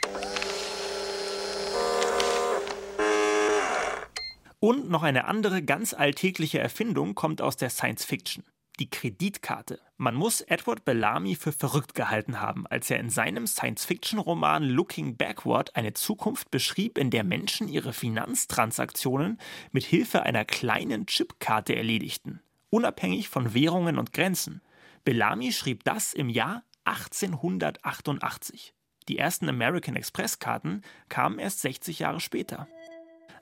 Und 4.61 4.91
noch 4.91 5.03
eine 5.03 5.25
andere 5.25 5.63
ganz 5.63 5.95
alltägliche 5.95 6.59
Erfindung 6.59 7.15
kommt 7.15 7.41
aus 7.41 7.57
der 7.57 7.71
Science 7.71 8.05
Fiction. 8.05 8.45
Die 8.81 8.89
Kreditkarte. 8.89 9.79
Man 9.99 10.15
muss 10.15 10.41
Edward 10.41 10.87
Bellamy 10.87 11.35
für 11.35 11.53
verrückt 11.53 11.95
gehalten 11.95 12.41
haben, 12.41 12.67
als 12.67 12.91
er 12.91 12.99
in 12.99 13.11
seinem 13.11 13.47
Science-Fiction-Roman 13.47 14.65
Looking 14.65 15.19
Backward 15.19 15.77
eine 15.77 15.93
Zukunft 15.93 16.51
beschrieb, 16.51 16.97
in 16.97 17.11
der 17.11 17.23
Menschen 17.23 17.69
ihre 17.69 17.93
Finanztransaktionen 17.93 19.39
mit 19.71 19.85
Hilfe 19.85 20.23
einer 20.23 20.47
kleinen 20.47 21.05
Chipkarte 21.05 21.77
erledigten, 21.77 22.41
unabhängig 22.71 23.29
von 23.29 23.53
Währungen 23.53 23.99
und 23.99 24.15
Grenzen. 24.15 24.63
Bellamy 25.05 25.53
schrieb 25.53 25.85
das 25.85 26.15
im 26.15 26.31
Jahr 26.31 26.65
1888. 26.85 28.73
Die 29.11 29.19
ersten 29.19 29.51
American 29.51 29.97
Express-Karten 29.97 30.81
kamen 31.11 31.39
erst 31.39 31.61
60 31.61 31.99
Jahre 31.99 32.21
später. 32.21 32.67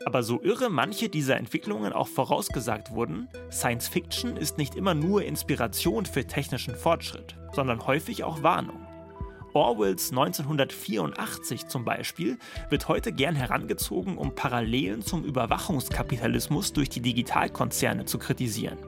Aber 0.05 0.23
so 0.23 0.41
irre 0.43 0.71
manche 0.71 1.09
dieser 1.09 1.37
Entwicklungen 1.37 1.93
auch 1.93 2.09
vorausgesagt 2.09 2.93
wurden, 2.93 3.29
Science 3.51 3.89
Fiction 3.89 4.37
ist 4.37 4.57
nicht 4.57 4.75
immer 4.77 4.95
nur 4.95 5.25
Inspiration 5.25 6.07
für 6.07 6.25
technischen 6.25 6.77
Fortschritt, 6.77 7.37
sondern 7.53 7.87
häufig 7.87 8.23
auch 8.23 8.43
Warnung. 8.43 8.87
Orwells 9.55 10.11
1984 10.11 11.67
zum 11.67 11.85
Beispiel 11.85 12.39
wird 12.71 12.87
heute 12.87 13.13
gern 13.13 13.35
herangezogen, 13.35 14.17
um 14.17 14.35
Parallelen 14.35 15.03
zum 15.03 15.25
Überwachungskapitalismus 15.25 16.73
durch 16.73 16.91
die 16.91 17.01
Digitalkonzerne 17.01 18.05
zu 18.05 18.19
kritisieren. 18.19 18.79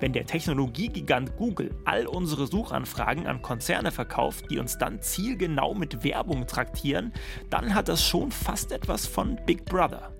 Wenn 0.00 0.12
der 0.12 0.26
Technologiegigant 0.26 1.36
Google 1.36 1.70
all 1.84 2.06
unsere 2.06 2.46
Suchanfragen 2.46 3.26
an 3.26 3.40
Konzerne 3.40 3.92
verkauft, 3.92 4.50
die 4.50 4.58
uns 4.58 4.78
dann 4.78 5.00
zielgenau 5.00 5.74
mit 5.74 6.02
Werbung 6.02 6.46
traktieren, 6.46 7.12
dann 7.48 7.74
hat 7.74 7.88
das 7.88 8.04
schon 8.04 8.32
fast 8.32 8.72
etwas 8.72 9.06
von 9.06 9.38
Big 9.46 9.64
Brother. 9.64 10.12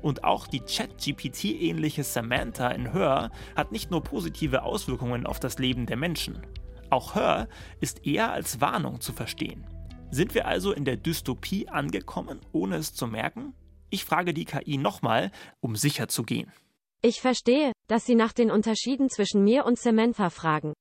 Und 0.00 0.24
auch 0.24 0.46
die 0.46 0.64
Chat-GPT-ähnliche 0.64 2.04
Samantha 2.04 2.68
in 2.68 2.92
Her 2.92 3.30
hat 3.56 3.72
nicht 3.72 3.90
nur 3.90 4.02
positive 4.02 4.62
Auswirkungen 4.62 5.26
auf 5.26 5.40
das 5.40 5.58
Leben 5.58 5.86
der 5.86 5.96
Menschen. 5.96 6.46
Auch 6.90 7.14
Her 7.14 7.48
ist 7.80 8.06
eher 8.06 8.32
als 8.32 8.60
Warnung 8.60 9.00
zu 9.00 9.12
verstehen. 9.12 9.66
Sind 10.10 10.34
wir 10.34 10.46
also 10.46 10.72
in 10.72 10.84
der 10.84 10.96
Dystopie 10.96 11.68
angekommen, 11.68 12.40
ohne 12.52 12.76
es 12.76 12.94
zu 12.94 13.06
merken? 13.06 13.54
Ich 13.90 14.04
frage 14.04 14.32
die 14.32 14.44
KI 14.44 14.78
nochmal, 14.78 15.30
um 15.60 15.76
sicher 15.76 16.08
zu 16.08 16.22
gehen. 16.22 16.52
Ich 17.02 17.20
verstehe, 17.20 17.72
dass 17.88 18.06
Sie 18.06 18.14
nach 18.14 18.32
den 18.32 18.50
Unterschieden 18.50 19.08
zwischen 19.08 19.44
mir 19.44 19.64
und 19.64 19.78
Samantha 19.78 20.30
fragen. 20.30 20.72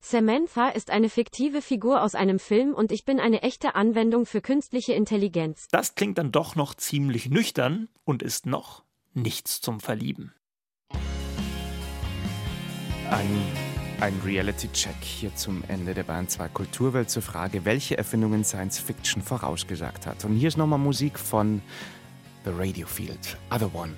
Samantha 0.00 0.68
ist 0.68 0.90
eine 0.90 1.08
fiktive 1.08 1.62
Figur 1.62 2.02
aus 2.02 2.14
einem 2.14 2.38
Film 2.38 2.74
und 2.74 2.92
ich 2.92 3.04
bin 3.04 3.18
eine 3.18 3.42
echte 3.42 3.74
Anwendung 3.74 4.26
für 4.26 4.40
künstliche 4.40 4.92
Intelligenz. 4.92 5.66
Das 5.70 5.94
klingt 5.94 6.18
dann 6.18 6.32
doch 6.32 6.54
noch 6.54 6.74
ziemlich 6.74 7.28
nüchtern 7.28 7.88
und 8.04 8.22
ist 8.22 8.46
noch 8.46 8.84
nichts 9.14 9.60
zum 9.60 9.80
Verlieben. 9.80 10.32
Ein, 13.10 13.28
ein 14.00 14.20
Reality-Check 14.24 15.02
hier 15.02 15.34
zum 15.34 15.62
Ende 15.68 15.94
der 15.94 16.04
Bahn 16.04 16.28
2 16.28 16.48
Kulturwelt 16.48 17.10
zur 17.10 17.22
Frage, 17.22 17.64
welche 17.64 17.96
Erfindungen 17.98 18.44
Science 18.44 18.78
Fiction 18.78 19.22
vorausgesagt 19.22 20.06
hat. 20.06 20.24
Und 20.24 20.36
hier 20.36 20.48
ist 20.48 20.56
nochmal 20.56 20.78
Musik 20.78 21.18
von 21.18 21.62
The 22.44 22.50
Radio 22.54 22.86
Field, 22.86 23.36
Other 23.50 23.74
One. 23.74 23.92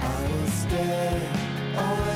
I 0.00 0.32
will 0.32 0.48
stay, 0.48 2.07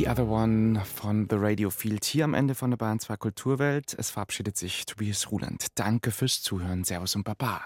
The 0.00 0.08
Other 0.08 0.28
One 0.28 0.82
von 0.82 1.26
The 1.28 1.36
Radio 1.36 1.68
Field 1.68 2.06
hier 2.06 2.24
am 2.24 2.32
Ende 2.32 2.54
von 2.54 2.70
der 2.70 2.78
Bahn 2.78 3.00
2 3.00 3.18
Kulturwelt. 3.18 3.94
Es 3.98 4.08
verabschiedet 4.08 4.56
sich 4.56 4.86
Tobias 4.86 5.30
Ruland. 5.30 5.66
Danke 5.74 6.10
fürs 6.10 6.40
Zuhören. 6.40 6.84
Servus 6.84 7.16
und 7.16 7.24
Baba. 7.24 7.60